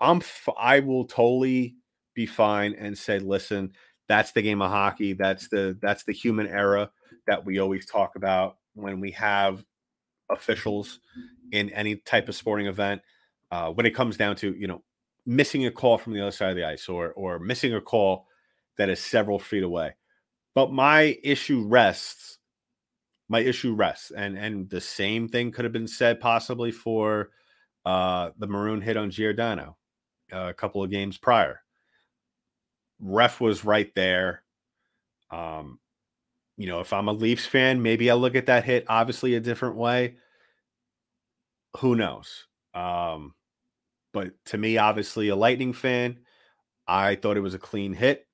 I'm 0.00 0.18
f- 0.18 0.48
I 0.58 0.80
will 0.80 1.04
totally 1.04 1.76
be 2.14 2.26
fine 2.26 2.74
and 2.74 2.98
say, 2.98 3.20
listen, 3.20 3.72
that's 4.08 4.32
the 4.32 4.42
game 4.42 4.60
of 4.60 4.70
hockey. 4.70 5.12
That's 5.12 5.48
the 5.48 5.78
that's 5.80 6.04
the 6.04 6.12
human 6.12 6.48
era 6.48 6.90
that 7.26 7.44
we 7.44 7.60
always 7.60 7.86
talk 7.86 8.16
about 8.16 8.58
when 8.74 9.00
we 9.00 9.12
have 9.12 9.64
officials 10.30 10.98
in 11.52 11.70
any 11.70 11.96
type 11.96 12.28
of 12.28 12.34
sporting 12.34 12.66
event. 12.66 13.02
Uh, 13.50 13.70
when 13.70 13.86
it 13.86 13.94
comes 13.94 14.16
down 14.16 14.34
to 14.36 14.52
you 14.54 14.66
know 14.66 14.82
missing 15.26 15.64
a 15.64 15.70
call 15.70 15.96
from 15.96 16.12
the 16.12 16.20
other 16.20 16.30
side 16.30 16.50
of 16.50 16.56
the 16.56 16.66
ice 16.66 16.88
or 16.88 17.12
or 17.12 17.38
missing 17.38 17.72
a 17.72 17.80
call 17.80 18.26
that 18.78 18.88
is 18.88 19.00
several 19.00 19.38
feet 19.38 19.62
away. 19.62 19.94
But 20.54 20.72
my 20.72 21.18
issue 21.22 21.66
rests. 21.66 22.38
My 23.34 23.40
issue 23.40 23.74
rests, 23.74 24.12
and 24.12 24.38
and 24.38 24.70
the 24.70 24.80
same 24.80 25.26
thing 25.28 25.50
could 25.50 25.64
have 25.64 25.72
been 25.72 25.88
said 25.88 26.20
possibly 26.20 26.70
for 26.70 27.30
uh, 27.84 28.30
the 28.38 28.46
Maroon 28.46 28.80
hit 28.80 28.96
on 28.96 29.10
Giordano 29.10 29.76
uh, 30.32 30.50
a 30.50 30.54
couple 30.54 30.84
of 30.84 30.90
games 30.92 31.18
prior. 31.18 31.60
Ref 33.00 33.40
was 33.40 33.64
right 33.64 33.92
there. 33.96 34.44
Um, 35.32 35.80
you 36.56 36.68
know, 36.68 36.78
if 36.78 36.92
I'm 36.92 37.08
a 37.08 37.12
Leafs 37.12 37.44
fan, 37.44 37.82
maybe 37.82 38.08
I 38.08 38.14
look 38.14 38.36
at 38.36 38.46
that 38.46 38.62
hit 38.62 38.84
obviously 38.86 39.34
a 39.34 39.40
different 39.40 39.74
way. 39.74 40.14
Who 41.78 41.96
knows? 41.96 42.46
Um, 42.72 43.34
but 44.12 44.32
to 44.44 44.58
me, 44.58 44.78
obviously 44.78 45.26
a 45.30 45.34
Lightning 45.34 45.72
fan, 45.72 46.20
I 46.86 47.16
thought 47.16 47.36
it 47.36 47.40
was 47.40 47.54
a 47.54 47.58
clean 47.58 47.94
hit. 47.94 48.28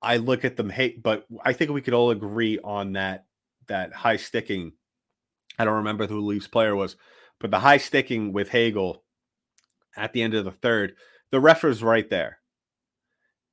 I 0.00 0.18
look 0.18 0.44
at 0.44 0.56
them 0.56 0.70
hate, 0.70 1.02
but 1.02 1.26
I 1.44 1.52
think 1.52 1.72
we 1.72 1.82
could 1.82 1.94
all 1.94 2.12
agree 2.12 2.60
on 2.62 2.92
that 2.92 3.24
that 3.68 3.92
high 3.92 4.16
sticking. 4.16 4.72
I 5.58 5.64
don't 5.64 5.74
remember 5.74 6.06
who 6.06 6.20
Leafs 6.20 6.48
player 6.48 6.74
was, 6.74 6.96
but 7.40 7.50
the 7.50 7.60
high 7.60 7.78
sticking 7.78 8.32
with 8.32 8.48
Hagel 8.48 9.04
at 9.96 10.12
the 10.12 10.22
end 10.22 10.34
of 10.34 10.44
the 10.44 10.50
third, 10.50 10.94
the 11.30 11.40
ref 11.40 11.62
was 11.62 11.82
right 11.82 12.08
there. 12.08 12.38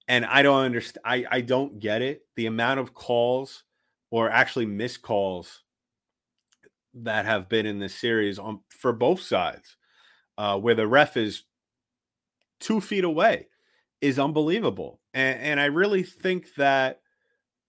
And 0.07 0.25
I 0.25 0.41
don't 0.41 0.63
understand. 0.63 1.03
I, 1.05 1.25
I 1.29 1.41
don't 1.41 1.79
get 1.79 2.01
it. 2.01 2.25
The 2.35 2.47
amount 2.47 2.79
of 2.79 2.93
calls 2.93 3.63
or 4.09 4.29
actually 4.29 4.65
missed 4.65 5.01
calls 5.01 5.63
that 6.93 7.25
have 7.25 7.47
been 7.47 7.65
in 7.65 7.79
this 7.79 7.95
series 7.95 8.37
on 8.37 8.59
for 8.69 8.91
both 8.91 9.21
sides, 9.21 9.77
uh, 10.37 10.57
where 10.59 10.75
the 10.75 10.87
ref 10.87 11.15
is 11.15 11.43
two 12.59 12.81
feet 12.81 13.03
away 13.03 13.47
is 14.01 14.19
unbelievable. 14.19 14.99
And, 15.13 15.39
and 15.39 15.59
I 15.59 15.65
really 15.65 16.03
think 16.03 16.55
that 16.55 17.01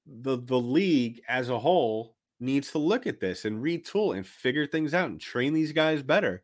the 0.07 0.37
the 0.37 0.59
league 0.59 1.21
as 1.29 1.49
a 1.49 1.59
whole 1.59 2.12
needs 2.43 2.73
to 2.73 2.79
look 2.79 3.07
at 3.07 3.21
this 3.21 3.45
and 3.45 3.63
retool 3.63 4.17
and 4.17 4.27
figure 4.27 4.67
things 4.67 4.93
out 4.93 5.09
and 5.09 5.21
train 5.21 5.55
these 5.55 5.73
guys 5.73 6.03
better. 6.03 6.43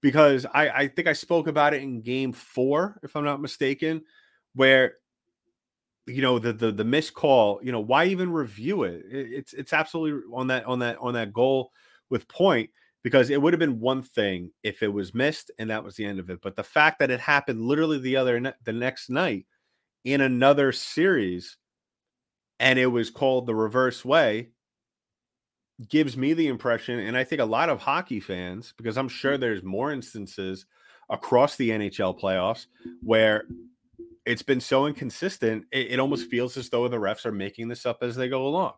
Because 0.00 0.46
I, 0.52 0.68
I 0.68 0.88
think 0.88 1.08
I 1.08 1.12
spoke 1.12 1.46
about 1.46 1.74
it 1.74 1.82
in 1.82 2.02
game 2.02 2.32
four, 2.32 2.98
if 3.02 3.16
I'm 3.16 3.24
not 3.24 3.40
mistaken, 3.40 4.02
where 4.54 4.94
you 6.06 6.20
know 6.20 6.38
the 6.40 6.52
the 6.52 6.72
the 6.72 6.84
missed 6.84 7.14
call, 7.14 7.60
you 7.62 7.72
know, 7.72 7.80
why 7.80 8.06
even 8.06 8.32
review 8.32 8.82
it? 8.82 9.04
it 9.08 9.32
it's 9.32 9.52
it's 9.52 9.72
absolutely 9.72 10.22
on 10.34 10.48
that 10.48 10.64
on 10.66 10.80
that 10.80 10.98
on 10.98 11.14
that 11.14 11.32
goal 11.32 11.70
with 12.10 12.28
Point 12.28 12.70
because 13.04 13.30
it 13.30 13.40
would 13.40 13.52
have 13.52 13.60
been 13.60 13.80
one 13.80 14.02
thing 14.02 14.50
if 14.62 14.82
it 14.82 14.92
was 14.92 15.14
missed 15.14 15.50
and 15.58 15.70
that 15.70 15.84
was 15.84 15.96
the 15.96 16.04
end 16.04 16.18
of 16.18 16.30
it. 16.30 16.40
But 16.42 16.56
the 16.56 16.64
fact 16.64 16.98
that 16.98 17.10
it 17.10 17.20
happened 17.20 17.62
literally 17.62 17.98
the 17.98 18.16
other 18.16 18.54
the 18.64 18.72
next 18.72 19.08
night 19.08 19.46
in 20.04 20.20
another 20.20 20.72
series 20.72 21.56
and 22.58 22.78
it 22.78 22.86
was 22.86 23.10
called 23.10 23.46
the 23.46 23.54
reverse 23.54 24.04
way 24.04 24.50
gives 25.88 26.16
me 26.16 26.32
the 26.34 26.48
impression 26.48 26.98
and 26.98 27.16
I 27.16 27.24
think 27.24 27.40
a 27.40 27.46
lot 27.46 27.68
of 27.68 27.80
hockey 27.80 28.20
fans 28.20 28.74
because 28.76 28.96
I'm 28.96 29.08
sure 29.08 29.36
mm. 29.36 29.40
there's 29.40 29.62
more 29.62 29.92
instances 29.92 30.66
across 31.10 31.56
the 31.56 31.70
NHL 31.70 32.20
playoffs 32.20 32.66
where 33.02 33.44
it's 34.24 34.42
been 34.42 34.60
so 34.60 34.86
inconsistent 34.86 35.64
it, 35.72 35.92
it 35.92 36.00
almost 36.00 36.30
feels 36.30 36.56
as 36.56 36.68
though 36.68 36.86
the 36.88 36.98
refs 36.98 37.26
are 37.26 37.32
making 37.32 37.68
this 37.68 37.86
up 37.86 38.02
as 38.02 38.16
they 38.16 38.28
go 38.28 38.46
along. 38.46 38.74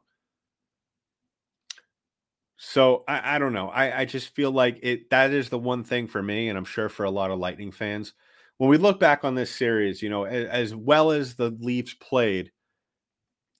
So 2.56 3.04
I, 3.08 3.36
I 3.36 3.38
don't 3.38 3.52
know. 3.52 3.68
I, 3.68 4.00
I 4.00 4.04
just 4.04 4.34
feel 4.34 4.50
like 4.50 4.78
it 4.82 5.10
that 5.10 5.32
is 5.32 5.48
the 5.48 5.58
one 5.58 5.84
thing 5.84 6.06
for 6.06 6.22
me, 6.22 6.48
and 6.48 6.56
I'm 6.56 6.64
sure 6.64 6.88
for 6.88 7.04
a 7.04 7.10
lot 7.10 7.30
of 7.30 7.38
Lightning 7.38 7.72
fans. 7.72 8.14
When 8.58 8.70
we 8.70 8.78
look 8.78 9.00
back 9.00 9.24
on 9.24 9.34
this 9.34 9.50
series, 9.50 10.00
you 10.00 10.08
know, 10.08 10.24
as, 10.24 10.46
as 10.46 10.74
well 10.74 11.10
as 11.10 11.34
the 11.34 11.50
Leafs 11.60 11.94
played, 11.94 12.52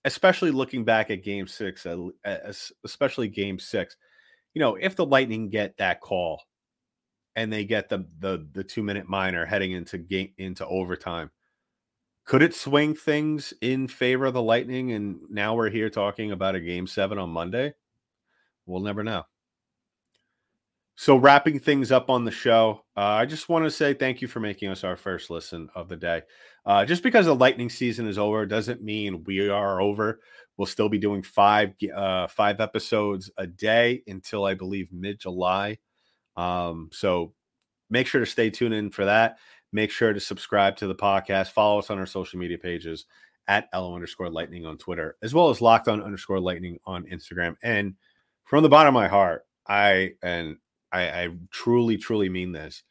especially 0.05 0.51
looking 0.51 0.85
back 0.85 1.11
at 1.11 1.23
game 1.23 1.47
six, 1.47 1.87
especially 2.85 3.29
game 3.29 3.59
six, 3.59 3.97
you 4.53 4.61
know, 4.61 4.77
if 4.77 4.97
the 4.97 5.07
Lightning 5.07 5.49
get 5.49 5.77
that 5.79 6.01
call 6.01 6.43
and 7.35 7.53
they 7.53 7.65
get 7.65 7.89
the 7.89 8.07
the 8.19 8.47
the 8.53 8.65
two 8.65 8.83
minute 8.83 9.09
minor 9.09 9.45
heading 9.45 9.73
into 9.73 9.99
game 9.99 10.33
into 10.39 10.67
overtime, 10.67 11.31
could 12.25 12.43
it 12.43 12.55
swing 12.55 12.95
things 12.95 13.53
in 13.61 13.89
favor 13.89 14.27
of 14.27 14.35
the 14.35 14.43
Lightning? 14.43 14.93
And 14.93 15.21
now 15.31 15.55
we're 15.55 15.71
here 15.71 15.91
talking 15.91 16.31
about 16.33 16.55
a 16.55 16.61
game 16.61 16.87
seven 16.87 17.19
on 17.19 17.31
Monday. 17.31 17.75
We'll 18.67 18.81
never 18.81 19.03
know. 19.03 19.25
So, 20.97 21.17
wrapping 21.17 21.59
things 21.59 21.91
up 21.91 22.09
on 22.09 22.25
the 22.25 22.31
show, 22.31 22.85
uh, 22.97 23.01
I 23.01 23.27
just 23.27 23.49
want 23.49 23.65
to 23.65 23.71
say 23.71 23.95
thank 23.95 24.23
you 24.23 24.29
for 24.29 24.39
making 24.39 24.69
us 24.69 24.85
our 24.85 24.97
first 24.97 25.29
listen 25.29 25.69
of 25.75 25.89
the 25.89 25.97
day. 25.97 26.23
Uh, 26.65 26.85
just 26.85 27.03
because 27.03 27.27
the 27.27 27.35
lightning 27.35 27.69
season 27.69 28.07
is 28.07 28.17
over 28.17 28.47
doesn't 28.47 28.81
mean 28.81 29.25
we 29.25 29.49
are 29.49 29.81
over. 29.81 30.21
We'll 30.57 30.67
still 30.67 30.89
be 30.89 30.99
doing 30.99 31.23
five 31.23 31.73
uh, 31.95 32.29
five 32.29 32.61
episodes 32.61 33.29
a 33.37 33.47
day 33.47 34.03
until 34.07 34.45
I 34.45 34.55
believe 34.55 34.93
mid 34.93 35.19
July. 35.19 35.79
Um, 36.37 36.91
so, 36.93 37.35
make 37.91 38.07
sure 38.07 38.21
to 38.21 38.27
stay 38.27 38.51
tuned 38.51 38.75
in 38.75 38.91
for 38.91 39.05
that. 39.05 39.39
Make 39.73 39.91
sure 39.91 40.13
to 40.13 40.21
subscribe 40.21 40.77
to 40.77 40.87
the 40.87 40.95
podcast. 40.95 41.51
Follow 41.51 41.81
us 41.81 41.91
on 41.91 41.99
our 41.99 42.07
social 42.07 42.39
media 42.39 42.59
pages 42.59 43.07
at 43.49 43.69
LO 43.75 43.97
underscore 43.97 44.31
lightning 44.31 44.65
on 44.65 44.79
Twitter, 44.79 45.17
as 45.25 45.35
well 45.35 45.51
as 45.51 45.61
locked 45.61 45.89
on 45.89 46.01
underscore 46.01 46.39
lightning 46.39 46.79
on 46.87 47.05
Instagram. 47.07 47.57
And 47.65 47.95
from 48.45 48.63
the 48.63 48.69
bottom 48.69 48.95
of 48.95 49.01
my 49.01 49.09
heart, 49.09 49.45
I 49.67 50.13
and 50.23 50.57
I, 50.95 51.25
I 51.25 51.29
truly, 51.51 51.97
truly 51.99 52.29
mean 52.29 52.53
this 52.53 52.85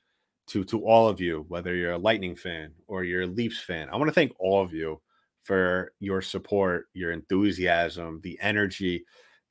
to 0.47 0.63
to 0.65 0.85
all 0.85 1.07
of 1.07 1.21
you, 1.21 1.45
whether 1.47 1.73
you're 1.73 1.93
a 1.93 1.97
Lightning 1.97 2.35
fan 2.35 2.73
or 2.87 3.03
you're 3.05 3.21
a 3.21 3.27
Leafs 3.27 3.61
fan. 3.61 3.89
I 3.89 3.95
want 3.95 4.09
to 4.09 4.13
thank 4.13 4.33
all 4.39 4.61
of 4.61 4.73
you 4.73 5.01
for 5.43 5.93
your 5.99 6.21
support, 6.21 6.87
your 6.93 7.11
enthusiasm, 7.11 8.19
the 8.21 8.37
energy 8.41 9.05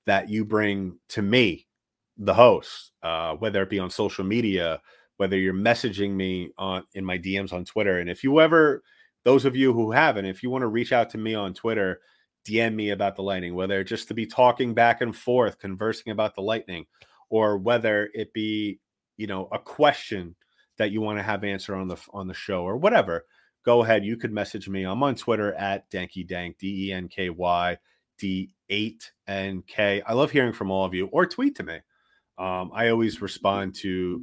that 0.04 0.28
you 0.28 0.44
bring 0.44 0.98
to 1.10 1.22
me, 1.22 1.66
the 2.18 2.34
host, 2.34 2.92
uh, 3.02 3.34
whether 3.36 3.62
it 3.62 3.70
be 3.70 3.78
on 3.78 3.90
social 3.90 4.24
media, 4.24 4.80
whether 5.16 5.38
you're 5.38 5.54
messaging 5.54 6.10
me 6.10 6.50
on 6.58 6.84
in 6.92 7.04
my 7.04 7.18
DMs 7.18 7.52
on 7.54 7.64
Twitter. 7.64 8.00
And 8.00 8.10
if 8.10 8.22
you 8.22 8.40
ever, 8.40 8.82
those 9.24 9.46
of 9.46 9.56
you 9.56 9.72
who 9.72 9.92
haven't, 9.92 10.26
if 10.26 10.42
you 10.42 10.50
want 10.50 10.62
to 10.62 10.68
reach 10.68 10.92
out 10.92 11.08
to 11.10 11.18
me 11.18 11.34
on 11.34 11.54
Twitter, 11.54 12.00
DM 12.46 12.74
me 12.74 12.90
about 12.90 13.16
the 13.16 13.22
Lightning, 13.22 13.54
whether 13.54 13.82
just 13.82 14.08
to 14.08 14.14
be 14.14 14.26
talking 14.26 14.74
back 14.74 15.00
and 15.00 15.16
forth, 15.16 15.58
conversing 15.58 16.12
about 16.12 16.34
the 16.34 16.42
Lightning, 16.42 16.84
or 17.32 17.56
whether 17.56 18.10
it 18.12 18.30
be, 18.34 18.78
you 19.16 19.26
know, 19.26 19.48
a 19.52 19.58
question 19.58 20.36
that 20.76 20.90
you 20.90 21.00
want 21.00 21.18
to 21.18 21.22
have 21.22 21.44
answer 21.44 21.74
on 21.74 21.88
the 21.88 21.96
on 22.12 22.28
the 22.28 22.34
show 22.34 22.62
or 22.62 22.76
whatever. 22.76 23.24
Go 23.64 23.82
ahead. 23.82 24.04
You 24.04 24.18
could 24.18 24.32
message 24.32 24.68
me. 24.68 24.84
I'm 24.84 25.02
on 25.02 25.14
Twitter 25.14 25.54
at 25.54 25.90
Denky 25.90 26.28
Dank, 26.28 26.58
D 26.58 26.88
E 26.88 26.92
N 26.92 27.08
K 27.08 27.30
Y 27.30 27.78
D 28.18 28.52
8 28.68 29.12
and 29.26 29.66
K. 29.66 30.02
I 30.06 30.12
love 30.12 30.30
hearing 30.30 30.52
from 30.52 30.70
all 30.70 30.84
of 30.84 30.92
you 30.92 31.06
or 31.06 31.24
tweet 31.24 31.56
to 31.56 31.62
me. 31.62 31.78
Um, 32.36 32.70
I 32.74 32.88
always 32.88 33.22
respond 33.22 33.76
to 33.76 34.22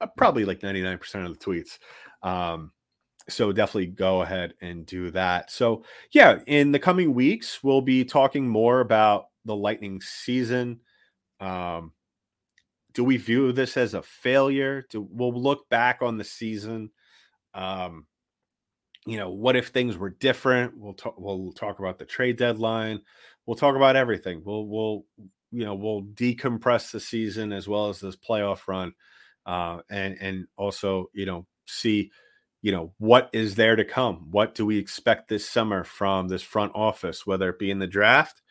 uh, 0.00 0.06
probably 0.16 0.44
like 0.44 0.60
99% 0.60 1.26
of 1.26 1.36
the 1.36 1.44
tweets. 1.44 1.78
Um, 2.22 2.70
so 3.28 3.50
definitely 3.50 3.86
go 3.86 4.22
ahead 4.22 4.54
and 4.60 4.86
do 4.86 5.10
that. 5.10 5.50
So, 5.50 5.84
yeah, 6.12 6.38
in 6.46 6.70
the 6.70 6.78
coming 6.78 7.14
weeks, 7.14 7.64
we'll 7.64 7.82
be 7.82 8.04
talking 8.04 8.48
more 8.48 8.80
about 8.80 9.26
the 9.44 9.56
Lightning 9.56 10.00
season. 10.00 10.80
Um, 11.40 11.92
do 12.92 13.04
we 13.04 13.16
view 13.16 13.52
this 13.52 13.76
as 13.76 13.94
a 13.94 14.02
failure? 14.02 14.86
Do 14.90 15.06
we'll 15.10 15.32
look 15.32 15.68
back 15.68 16.02
on 16.02 16.18
the 16.18 16.24
season? 16.24 16.90
Um, 17.54 18.06
you 19.06 19.16
know, 19.16 19.30
what 19.30 19.56
if 19.56 19.68
things 19.68 19.96
were 19.96 20.10
different? 20.10 20.76
We'll 20.76 20.94
talk. 20.94 21.14
We'll 21.18 21.52
talk 21.52 21.78
about 21.78 21.98
the 21.98 22.04
trade 22.04 22.36
deadline. 22.36 23.00
We'll 23.46 23.56
talk 23.56 23.76
about 23.76 23.96
everything. 23.96 24.42
We'll 24.44 24.66
we'll 24.66 25.04
you 25.50 25.64
know 25.64 25.74
we'll 25.74 26.02
decompress 26.02 26.92
the 26.92 27.00
season 27.00 27.52
as 27.52 27.66
well 27.66 27.88
as 27.88 28.00
this 28.00 28.16
playoff 28.16 28.68
run, 28.68 28.92
uh, 29.46 29.80
and 29.88 30.16
and 30.20 30.46
also 30.56 31.10
you 31.14 31.26
know 31.26 31.46
see 31.66 32.10
you 32.62 32.72
know 32.72 32.92
what 32.98 33.30
is 33.32 33.54
there 33.54 33.76
to 33.76 33.84
come. 33.84 34.28
What 34.30 34.54
do 34.54 34.66
we 34.66 34.78
expect 34.78 35.28
this 35.28 35.48
summer 35.48 35.84
from 35.84 36.28
this 36.28 36.42
front 36.42 36.72
office? 36.74 37.26
Whether 37.26 37.48
it 37.50 37.58
be 37.58 37.70
in 37.70 37.78
the 37.78 37.86
draft, 37.86 38.42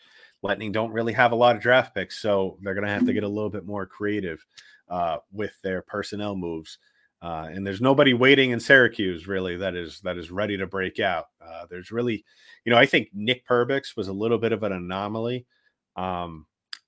Lightning 0.42 0.72
don't 0.72 0.92
really 0.92 1.14
have 1.14 1.32
a 1.32 1.36
lot 1.36 1.56
of 1.56 1.62
draft 1.62 1.94
picks, 1.94 2.20
so 2.20 2.58
they're 2.62 2.74
going 2.74 2.86
to 2.86 2.94
have 2.94 3.06
to 3.06 3.14
get 3.14 3.24
a 3.24 3.28
little 3.28 3.50
bit 3.50 3.66
more 3.66 3.86
creative 3.86 4.46
uh, 4.90 5.18
with 5.32 5.54
their 5.62 5.82
personnel 5.82 6.36
moves. 6.36 6.78
Uh, 7.22 7.50
and 7.52 7.68
there's 7.68 7.82
nobody 7.82 8.14
waiting 8.14 8.52
in 8.52 8.60
Syracuse 8.60 9.28
really 9.28 9.58
that 9.58 9.76
is 9.76 10.00
that 10.02 10.18
is 10.18 10.32
ready 10.32 10.56
to 10.58 10.66
break 10.66 11.00
out. 11.00 11.26
Uh, 11.46 11.66
there's 11.70 11.92
really, 11.92 12.24
you 12.64 12.72
know, 12.72 12.78
I 12.78 12.86
think 12.86 13.10
Nick 13.14 13.46
Perbix 13.46 13.98
was 13.98 14.08
a 14.08 14.14
little 14.14 14.38
bit 14.38 14.54
of 14.54 14.64
an 14.64 14.72
anomaly. 14.72 15.46
Um, 15.98 16.46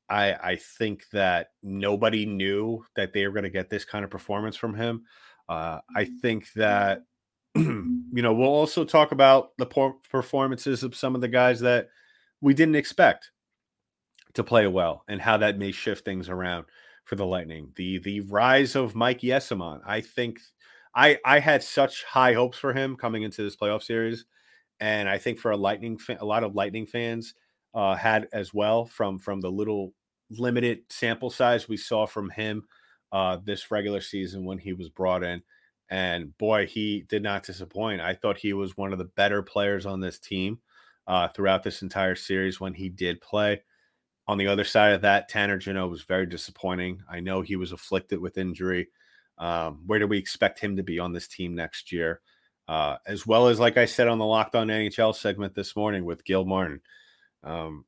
I 0.10 0.34
I 0.34 0.56
think 0.56 1.10
that 1.12 1.50
nobody 1.62 2.26
knew 2.26 2.86
that 2.96 3.12
they 3.12 3.28
were 3.28 3.34
going 3.34 3.44
to 3.44 3.50
get 3.50 3.70
this 3.70 3.84
kind 3.84 4.06
of 4.06 4.12
performance 4.12 4.56
from 4.56 4.74
him. 4.74 5.04
Uh, 5.50 5.80
I 5.94 6.06
think 6.06 6.52
that 6.54 7.04
you 7.56 8.02
know 8.14 8.34
we'll 8.34 8.48
also 8.48 8.86
talk 8.86 9.12
about 9.12 9.52
the 9.58 9.94
performances 10.10 10.84
of 10.84 10.96
some 10.96 11.14
of 11.14 11.20
the 11.20 11.28
guys 11.28 11.60
that 11.60 11.90
we 12.40 12.54
didn't 12.54 12.76
expect 12.76 13.31
to 14.34 14.44
play 14.44 14.68
well 14.68 15.04
and 15.08 15.22
how 15.22 15.38
that 15.38 15.58
may 15.58 15.72
shift 15.72 16.06
things 16.06 16.30
around 16.30 16.66
for 17.06 17.16
the 17.16 17.26
Lightning. 17.26 17.72
The 17.76 18.00
the 18.00 18.22
rise 18.22 18.76
of 18.76 18.96
Mike 18.96 19.22
Eyssimont. 19.22 19.82
I 19.86 20.02
think 20.02 20.40
I 20.96 21.20
I 21.26 21.40
had 21.40 21.64
such 21.64 22.04
high 22.04 22.34
hopes 22.34 22.58
for 22.58 22.74
him 22.74 22.96
coming 22.96 23.24
into 23.24 23.44
this 23.44 23.56
playoff 23.56 23.84
series, 23.84 24.26
and 24.80 25.10
I 25.10 25.18
think 25.18 25.40
for 25.40 25.52
a 25.52 25.58
Lightning 25.58 25.98
fan, 25.98 26.18
a 26.20 26.26
lot 26.26 26.44
of 26.44 26.56
Lightning 26.56 26.88
fans 26.88 27.34
uh, 27.74 27.96
had 27.96 28.28
as 28.34 28.54
well 28.54 28.86
from 28.86 29.20
from 29.20 29.42
the 29.42 29.52
little 29.52 29.94
limited 30.30 30.80
sample 30.90 31.30
size 31.30 31.68
we 31.68 31.78
saw 31.78 32.06
from 32.06 32.30
him 32.30 32.64
uh, 33.12 33.38
this 33.44 33.72
regular 33.72 34.02
season 34.02 34.46
when 34.46 34.58
he 34.58 34.74
was 34.74 34.90
brought 34.90 35.24
in. 35.24 35.42
And 35.90 36.38
boy, 36.38 36.68
he 36.68 37.06
did 37.10 37.22
not 37.22 37.44
disappoint. 37.44 38.00
I 38.02 38.14
thought 38.14 38.38
he 38.38 38.54
was 38.54 38.78
one 38.78 38.94
of 38.94 39.00
the 39.00 39.06
better 39.06 39.42
players 39.44 39.86
on 39.86 40.00
this 40.00 40.20
team 40.20 40.60
uh, 41.08 41.28
throughout 41.30 41.64
this 41.64 41.82
entire 41.82 42.16
series 42.16 42.62
when 42.62 42.74
he 42.74 42.88
did 42.88 43.20
play. 43.20 43.62
On 44.28 44.38
the 44.38 44.48
other 44.48 44.64
side 44.64 44.94
of 44.94 45.02
that, 45.02 45.30
Tanner 45.30 45.58
Jeannot 45.58 45.90
was 45.90 46.04
very 46.04 46.26
disappointing. 46.26 47.02
I 47.10 47.20
know 47.20 47.42
he 47.42 47.56
was 47.56 47.72
afflicted 47.72 48.20
with 48.20 48.38
injury. 48.38 48.90
Um, 49.38 49.84
where 49.88 50.00
do 50.00 50.08
we 50.08 50.18
expect 50.18 50.60
him 50.60 50.78
to 50.78 50.84
be 50.84 51.00
on 51.00 51.14
this 51.14 51.28
team 51.28 51.56
next 51.56 51.92
year? 51.92 52.22
Uh, 52.68 52.98
as 53.06 53.26
well 53.26 53.48
as, 53.48 53.60
like 53.60 53.78
I 53.78 53.86
said 53.86 54.08
on 54.08 54.20
the 54.20 54.26
Locked 54.26 54.56
On 54.56 54.68
NHL 54.68 55.16
segment 55.16 55.56
this 55.56 55.76
morning 55.76 56.06
with 56.06 56.24
Gil 56.24 56.46
Martin. 56.46 56.82
Um, 57.44 57.86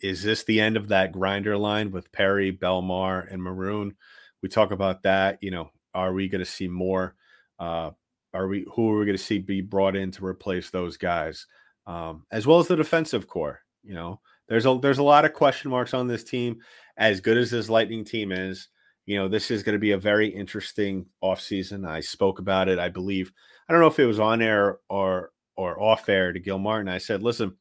is 0.00 0.22
this 0.22 0.44
the 0.44 0.60
end 0.60 0.76
of 0.76 0.88
that 0.88 1.12
grinder 1.12 1.56
line 1.56 1.90
with 1.90 2.10
Perry, 2.10 2.50
Bellemare, 2.50 3.30
and 3.32 3.42
Maroon? 3.42 3.94
We 4.42 4.48
talk 4.48 4.70
about 4.70 5.02
that. 5.02 5.42
You 5.42 5.50
know, 5.50 5.70
are 5.94 6.12
we 6.12 6.28
going 6.28 6.44
to 6.44 6.50
see 6.50 6.68
more? 6.68 7.14
Uh, 7.58 7.90
are 8.32 8.48
we 8.48 8.66
who 8.74 8.90
are 8.90 8.98
we 8.98 9.06
going 9.06 9.16
to 9.16 9.22
see 9.22 9.38
be 9.38 9.60
brought 9.60 9.94
in 9.94 10.10
to 10.12 10.26
replace 10.26 10.70
those 10.70 10.96
guys, 10.96 11.46
um, 11.86 12.26
as 12.32 12.46
well 12.46 12.58
as 12.58 12.68
the 12.68 12.76
defensive 12.76 13.28
corps? 13.28 13.60
You 13.82 13.94
know, 13.94 14.20
there's 14.48 14.66
a 14.66 14.78
there's 14.80 14.98
a 14.98 15.02
lot 15.02 15.24
of 15.24 15.32
question 15.32 15.70
marks 15.70 15.94
on 15.94 16.06
this 16.06 16.24
team. 16.24 16.58
As 16.96 17.20
good 17.20 17.36
as 17.36 17.50
this 17.50 17.68
Lightning 17.68 18.04
team 18.04 18.30
is, 18.30 18.68
you 19.06 19.18
know, 19.18 19.28
this 19.28 19.50
is 19.50 19.62
going 19.62 19.74
to 19.74 19.80
be 19.80 19.92
a 19.92 19.98
very 19.98 20.28
interesting 20.28 21.06
offseason. 21.22 21.86
I 21.88 22.00
spoke 22.00 22.38
about 22.38 22.68
it, 22.68 22.78
I 22.78 22.88
believe. 22.88 23.32
I 23.68 23.72
don't 23.72 23.80
know 23.80 23.88
if 23.88 23.98
it 23.98 24.06
was 24.06 24.20
on 24.20 24.42
air 24.42 24.78
or 24.88 25.30
or 25.56 25.80
off 25.80 26.08
air 26.08 26.32
to 26.32 26.40
Gil 26.40 26.58
Martin. 26.58 26.88
I 26.88 26.98
said, 26.98 27.22
listen, 27.22 27.56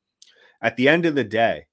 at 0.62 0.76
the 0.78 0.88
end 0.89 1.06
of 1.06 1.15
the 1.15 1.24
day, 1.24 1.67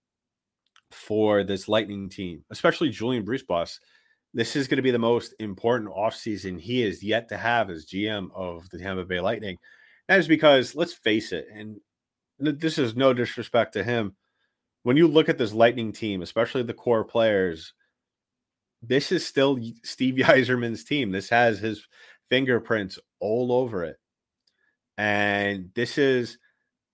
for 0.90 1.44
this 1.44 1.68
Lightning 1.68 2.08
team, 2.08 2.44
especially 2.50 2.90
Julien 2.90 3.24
BriseBois, 3.24 3.78
this 4.34 4.56
is 4.56 4.68
going 4.68 4.76
to 4.76 4.82
be 4.82 4.90
the 4.90 4.98
most 4.98 5.34
important 5.38 5.90
offseason 5.90 6.60
he 6.60 6.82
is 6.82 7.02
yet 7.02 7.28
to 7.28 7.36
have 7.36 7.70
as 7.70 7.86
GM 7.86 8.28
of 8.34 8.68
the 8.70 8.78
Tampa 8.78 9.04
Bay 9.04 9.20
Lightning. 9.20 9.56
That 10.08 10.18
is 10.18 10.28
because, 10.28 10.74
let's 10.74 10.92
face 10.92 11.32
it, 11.32 11.46
and 11.52 11.76
this 12.38 12.78
is 12.78 12.96
no 12.96 13.12
disrespect 13.12 13.74
to 13.74 13.84
him, 13.84 14.16
when 14.82 14.96
you 14.96 15.06
look 15.06 15.28
at 15.28 15.38
this 15.38 15.52
Lightning 15.52 15.92
team, 15.92 16.22
especially 16.22 16.62
the 16.62 16.74
core 16.74 17.04
players, 17.04 17.74
this 18.82 19.12
is 19.12 19.26
still 19.26 19.58
Steve 19.82 20.14
Yzerman's 20.18 20.84
team. 20.84 21.10
This 21.10 21.28
has 21.28 21.58
his 21.58 21.86
fingerprints 22.28 22.98
all 23.20 23.52
over 23.52 23.84
it. 23.84 23.96
And 24.96 25.70
this 25.74 25.98
is 25.98 26.38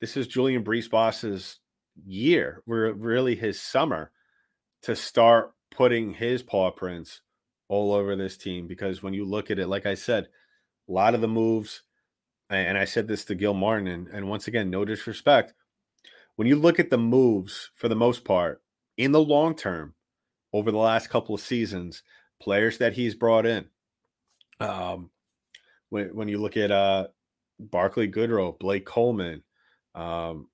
this 0.01 0.16
is 0.16 0.27
Julien 0.27 0.62
BriseBois's 0.62 1.59
year, 2.05 2.62
really 2.66 3.35
his 3.35 3.61
summer 3.61 4.11
to 4.83 4.94
start 4.94 5.53
putting 5.70 6.12
his 6.12 6.42
paw 6.42 6.70
prints 6.70 7.22
all 7.68 7.92
over 7.92 8.14
this 8.14 8.37
team. 8.37 8.66
Because 8.66 9.03
when 9.03 9.14
you 9.14 9.25
look 9.25 9.51
at 9.51 9.59
it, 9.59 9.68
like 9.68 9.87
I 9.87 9.94
said, 9.94 10.29
a 10.88 10.92
lot 10.92 11.14
of 11.14 11.20
the 11.20 11.29
moves, 11.29 11.83
and 12.51 12.79
I 12.79 12.85
said 12.85 13.09
this 13.09 13.25
to 13.25 13.35
Gil 13.35 13.55
Martin, 13.55 13.88
and, 13.88 14.09
and 14.09 14.29
once 14.29 14.46
again, 14.46 14.70
no 14.70 14.85
disrespect, 14.85 15.55
when 16.37 16.46
you 16.46 16.57
look 16.57 16.79
at 16.79 16.90
the 16.90 16.99
moves 16.99 17.70
for 17.75 17.88
the 17.88 17.96
most 17.96 18.25
part 18.25 18.62
in 18.96 19.12
the 19.12 19.20
long 19.20 19.55
term 19.55 19.94
over 20.53 20.70
the 20.70 20.79
last 20.79 21.09
couple 21.09 21.35
of 21.35 21.40
seasons, 21.40 22.03
players 22.40 22.79
that 22.79 22.92
he's 22.92 23.14
brought 23.14 23.46
in, 23.46 23.66
um, 24.61 25.11
when, 25.88 26.14
when 26.14 26.29
you 26.29 26.38
look 26.38 26.57
at 26.57 26.70
uh, 26.70 27.09
Barclay 27.59 28.09
Goodrow, 28.09 28.59
Blake 28.59 28.87
Coleman, 28.87 29.42
um, 29.94 30.49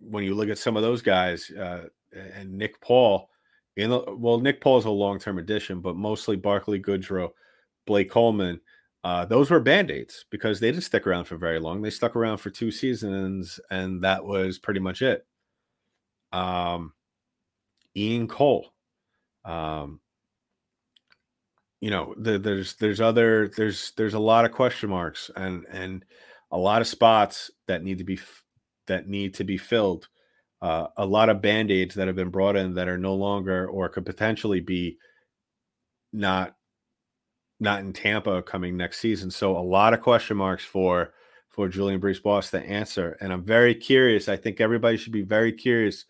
when 0.00 0.24
you 0.24 0.34
look 0.34 0.48
at 0.48 0.58
some 0.58 0.76
of 0.76 0.82
those 0.82 1.02
guys 1.02 1.50
uh, 1.50 1.86
and 2.12 2.52
Nick 2.52 2.80
Paul, 2.80 3.30
in 3.76 3.90
the, 3.90 4.02
well, 4.16 4.40
Nick 4.40 4.60
Paul 4.60 4.78
is 4.78 4.84
a 4.84 4.90
long 4.90 5.18
term 5.18 5.38
addition, 5.38 5.80
but 5.80 5.96
mostly 5.96 6.36
Barclay 6.36 6.80
Goodrow, 6.80 7.30
Blake 7.86 8.10
Coleman, 8.10 8.60
uh, 9.06 9.24
those 9.24 9.52
were 9.52 9.60
band-aids 9.60 10.24
because 10.30 10.58
they 10.58 10.68
didn't 10.68 10.82
stick 10.82 11.06
around 11.06 11.26
for 11.26 11.36
very 11.36 11.60
long. 11.60 11.80
They 11.80 11.90
stuck 11.90 12.16
around 12.16 12.38
for 12.38 12.50
two 12.50 12.72
seasons, 12.72 13.60
and 13.70 14.02
that 14.02 14.24
was 14.24 14.58
pretty 14.58 14.80
much 14.80 15.00
it. 15.00 15.24
Um, 16.32 16.92
Ian 17.96 18.26
Cole, 18.26 18.66
um, 19.44 20.00
you 21.80 21.90
know, 21.90 22.16
the, 22.18 22.36
there's 22.36 22.74
there's 22.74 23.00
other 23.00 23.46
there's 23.56 23.92
there's 23.96 24.14
a 24.14 24.18
lot 24.18 24.44
of 24.44 24.50
question 24.50 24.90
marks 24.90 25.30
and 25.36 25.66
and 25.70 26.04
a 26.50 26.58
lot 26.58 26.80
of 26.80 26.88
spots 26.88 27.52
that 27.68 27.84
need 27.84 27.98
to 27.98 28.04
be 28.04 28.18
that 28.88 29.06
need 29.06 29.34
to 29.34 29.44
be 29.44 29.56
filled. 29.56 30.08
Uh, 30.60 30.88
a 30.96 31.06
lot 31.06 31.28
of 31.28 31.40
band-aids 31.40 31.94
that 31.94 32.08
have 32.08 32.16
been 32.16 32.30
brought 32.30 32.56
in 32.56 32.74
that 32.74 32.88
are 32.88 32.98
no 32.98 33.14
longer 33.14 33.68
or 33.68 33.88
could 33.88 34.04
potentially 34.04 34.58
be 34.58 34.98
not 36.12 36.56
not 37.60 37.80
in 37.80 37.92
Tampa 37.92 38.42
coming 38.42 38.76
next 38.76 38.98
season. 38.98 39.30
So 39.30 39.56
a 39.56 39.60
lot 39.60 39.94
of 39.94 40.00
question 40.00 40.36
marks 40.36 40.64
for 40.64 41.12
for 41.48 41.68
Julien 41.68 42.02
Boss 42.22 42.50
to 42.50 42.60
answer, 42.60 43.16
and 43.20 43.32
I'm 43.32 43.42
very 43.42 43.74
curious. 43.74 44.28
I 44.28 44.36
think 44.36 44.60
everybody 44.60 44.98
should 44.98 45.12
be 45.12 45.22
very 45.22 45.52
curious 45.52 46.04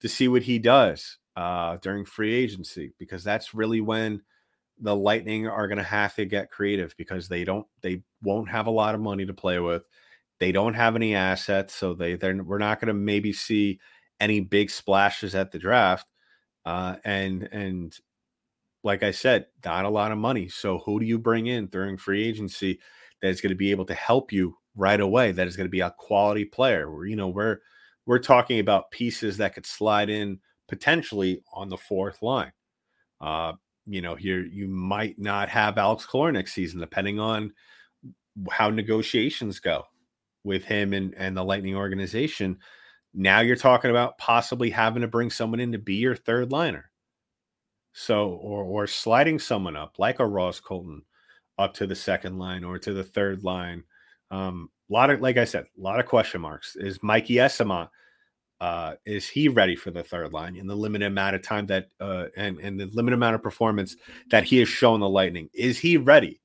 to 0.00 0.08
see 0.08 0.28
what 0.28 0.42
he 0.42 0.58
does 0.58 1.18
uh, 1.36 1.78
during 1.78 2.04
free 2.04 2.34
agency 2.34 2.92
because 2.98 3.24
that's 3.24 3.54
really 3.54 3.80
when 3.80 4.20
the 4.78 4.94
Lightning 4.94 5.46
are 5.46 5.68
going 5.68 5.78
to 5.78 5.84
have 5.84 6.14
to 6.16 6.24
get 6.24 6.50
creative 6.50 6.94
because 6.98 7.28
they 7.28 7.44
don't 7.44 7.66
they 7.80 8.02
won't 8.22 8.50
have 8.50 8.66
a 8.66 8.70
lot 8.70 8.94
of 8.94 9.00
money 9.00 9.24
to 9.24 9.34
play 9.34 9.58
with. 9.60 9.84
They 10.40 10.52
don't 10.52 10.74
have 10.74 10.96
any 10.96 11.14
assets, 11.14 11.74
so 11.74 11.94
they 11.94 12.16
they're 12.16 12.42
we're 12.42 12.58
not 12.58 12.80
going 12.80 12.88
to 12.88 12.94
maybe 12.94 13.32
see 13.32 13.80
any 14.20 14.40
big 14.40 14.70
splashes 14.70 15.34
at 15.34 15.52
the 15.52 15.58
draft. 15.58 16.06
Uh, 16.64 16.96
and 17.04 17.44
and 17.52 17.96
like 18.82 19.02
I 19.02 19.10
said, 19.10 19.46
not 19.64 19.84
a 19.84 19.90
lot 19.90 20.12
of 20.12 20.18
money. 20.18 20.48
So 20.48 20.78
who 20.78 20.98
do 20.98 21.06
you 21.06 21.18
bring 21.18 21.46
in 21.46 21.66
during 21.66 21.96
free 21.96 22.24
agency 22.24 22.80
that's 23.20 23.40
going 23.40 23.50
to 23.50 23.56
be 23.56 23.70
able 23.70 23.84
to 23.86 23.94
help 23.94 24.32
you 24.32 24.56
right 24.76 25.00
away 25.00 25.32
that 25.32 25.46
is 25.46 25.56
going 25.56 25.66
to 25.66 25.70
be 25.70 25.80
a 25.80 25.94
quality 25.96 26.44
player. 26.44 26.90
Where 26.90 27.06
you 27.06 27.16
know 27.16 27.28
we're 27.28 27.58
we're 28.06 28.18
talking 28.18 28.58
about 28.58 28.90
pieces 28.90 29.36
that 29.38 29.54
could 29.54 29.66
slide 29.66 30.10
in 30.10 30.40
potentially 30.68 31.42
on 31.52 31.68
the 31.68 31.76
fourth 31.76 32.22
line. 32.22 32.52
Uh, 33.20 33.52
you 33.86 34.00
know, 34.00 34.14
here 34.14 34.44
you 34.44 34.68
might 34.68 35.18
not 35.18 35.48
have 35.48 35.78
Alex 35.78 36.06
Killorn 36.06 36.34
next 36.34 36.52
season, 36.52 36.80
depending 36.80 37.20
on 37.20 37.52
how 38.50 38.70
negotiations 38.70 39.60
go 39.60 39.84
with 40.44 40.64
him 40.64 40.92
and, 40.92 41.14
and 41.16 41.36
the 41.36 41.44
Lightning 41.44 41.76
organization. 41.76 42.58
Now 43.14 43.40
you're 43.40 43.56
talking 43.56 43.90
about 43.90 44.18
possibly 44.18 44.70
having 44.70 45.02
to 45.02 45.08
bring 45.08 45.30
someone 45.30 45.60
in 45.60 45.72
to 45.72 45.78
be 45.78 45.96
your 45.96 46.16
third 46.16 46.50
liner. 46.50 46.90
So, 47.92 48.30
or 48.30 48.64
or 48.64 48.86
sliding 48.86 49.38
someone 49.38 49.76
up 49.76 49.98
like 49.98 50.18
a 50.18 50.26
Ross 50.26 50.60
Colton 50.60 51.02
up 51.58 51.74
to 51.74 51.86
the 51.86 51.94
second 51.94 52.38
line 52.38 52.64
or 52.64 52.78
to 52.78 52.92
the 52.92 53.04
third 53.04 53.44
line. 53.44 53.84
Um, 54.30 54.70
a 54.88 54.92
lot 54.92 55.10
of, 55.10 55.20
like 55.20 55.36
I 55.36 55.44
said, 55.44 55.64
a 55.64 55.80
lot 55.80 56.00
of 56.00 56.06
question 56.06 56.40
marks. 56.40 56.74
Is 56.76 57.02
Mikey 57.02 57.34
Eyssimont 57.34 57.88
uh, 58.62 58.94
is 59.04 59.28
he 59.28 59.48
ready 59.48 59.74
for 59.74 59.90
the 59.90 60.04
third 60.04 60.32
line 60.32 60.54
in 60.54 60.68
the 60.68 60.76
limited 60.76 61.06
amount 61.06 61.34
of 61.34 61.42
time 61.42 61.66
that 61.66 61.88
uh, 61.98 62.26
and 62.36 62.60
and 62.60 62.78
the 62.78 62.86
limited 62.92 63.16
amount 63.16 63.34
of 63.34 63.42
performance 63.42 63.96
that 64.30 64.44
he 64.44 64.58
has 64.58 64.68
shown 64.68 65.00
the 65.00 65.08
Lightning? 65.08 65.48
Is 65.52 65.80
he 65.80 65.96
ready? 65.96 66.40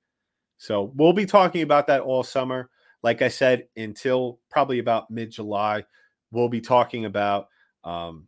So 0.58 0.92
we'll 0.96 1.14
be 1.14 1.28
talking 1.28 1.62
about 1.62 1.86
that 1.88 2.02
all 2.02 2.24
summer. 2.24 2.72
Like 3.04 3.22
I 3.22 3.28
said, 3.28 3.68
until 3.76 4.40
probably 4.50 4.80
about 4.80 5.12
mid 5.12 5.30
July, 5.30 5.86
we'll 6.32 6.50
be 6.50 6.60
talking 6.60 7.06
about. 7.06 7.50
Um, 7.84 8.28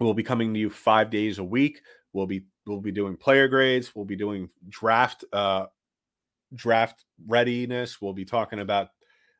we'll 0.00 0.14
be 0.14 0.22
coming 0.22 0.54
to 0.54 0.58
you 0.58 0.70
five 0.70 1.10
days 1.10 1.38
a 1.38 1.44
week. 1.44 1.82
We'll 2.12 2.26
be 2.26 2.44
we'll 2.66 2.80
be 2.80 2.92
doing 2.92 3.16
player 3.16 3.48
grades. 3.48 3.94
We'll 3.94 4.04
be 4.04 4.16
doing 4.16 4.48
draft 4.68 5.24
uh, 5.32 5.66
draft 6.54 7.04
readiness. 7.26 8.00
We'll 8.00 8.12
be 8.12 8.24
talking 8.24 8.60
about 8.60 8.88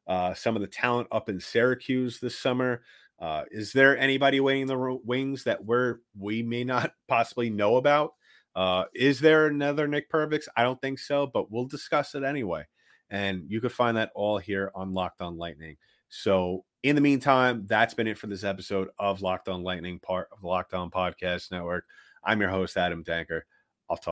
uh, 0.06 0.34
some 0.34 0.56
of 0.56 0.62
the 0.62 0.68
talent 0.68 1.08
up 1.12 1.28
in 1.28 1.40
Syracuse 1.40 2.20
this 2.20 2.38
summer. 2.38 2.82
Uh, 3.18 3.44
is 3.50 3.72
there 3.72 3.98
anybody 3.98 4.40
waiting 4.40 4.62
in 4.62 4.68
the 4.68 4.98
wings 5.04 5.44
that 5.44 5.64
we're 5.64 5.98
we 6.18 6.42
may 6.42 6.64
not 6.64 6.92
possibly 7.08 7.50
know 7.50 7.76
about? 7.76 8.14
Uh, 8.54 8.84
is 8.94 9.20
there 9.20 9.46
another 9.46 9.86
Nick 9.86 10.10
Perbix? 10.10 10.48
I 10.56 10.62
don't 10.62 10.80
think 10.80 10.98
so, 10.98 11.26
but 11.26 11.50
we'll 11.50 11.66
discuss 11.66 12.14
it 12.14 12.24
anyway. 12.24 12.64
And 13.10 13.44
you 13.48 13.60
could 13.60 13.72
find 13.72 13.96
that 13.96 14.10
all 14.14 14.38
here 14.38 14.70
on 14.74 14.92
Locked 14.92 15.20
On 15.20 15.36
Lightning. 15.36 15.76
So 16.08 16.64
in 16.82 16.96
the 16.96 17.00
meantime, 17.00 17.66
that's 17.68 17.94
been 17.94 18.06
it 18.06 18.18
for 18.18 18.26
this 18.26 18.44
episode 18.44 18.88
of 18.98 19.22
Locked 19.22 19.48
On 19.48 19.62
Lightning, 19.62 19.98
part 20.00 20.28
of 20.32 20.40
the 20.40 20.48
Locked 20.48 20.74
On 20.74 20.90
Podcast 20.90 21.50
Network. 21.50 21.84
I'm 22.24 22.40
your 22.40 22.50
host, 22.50 22.76
Adam 22.76 23.04
Danker. 23.04 23.42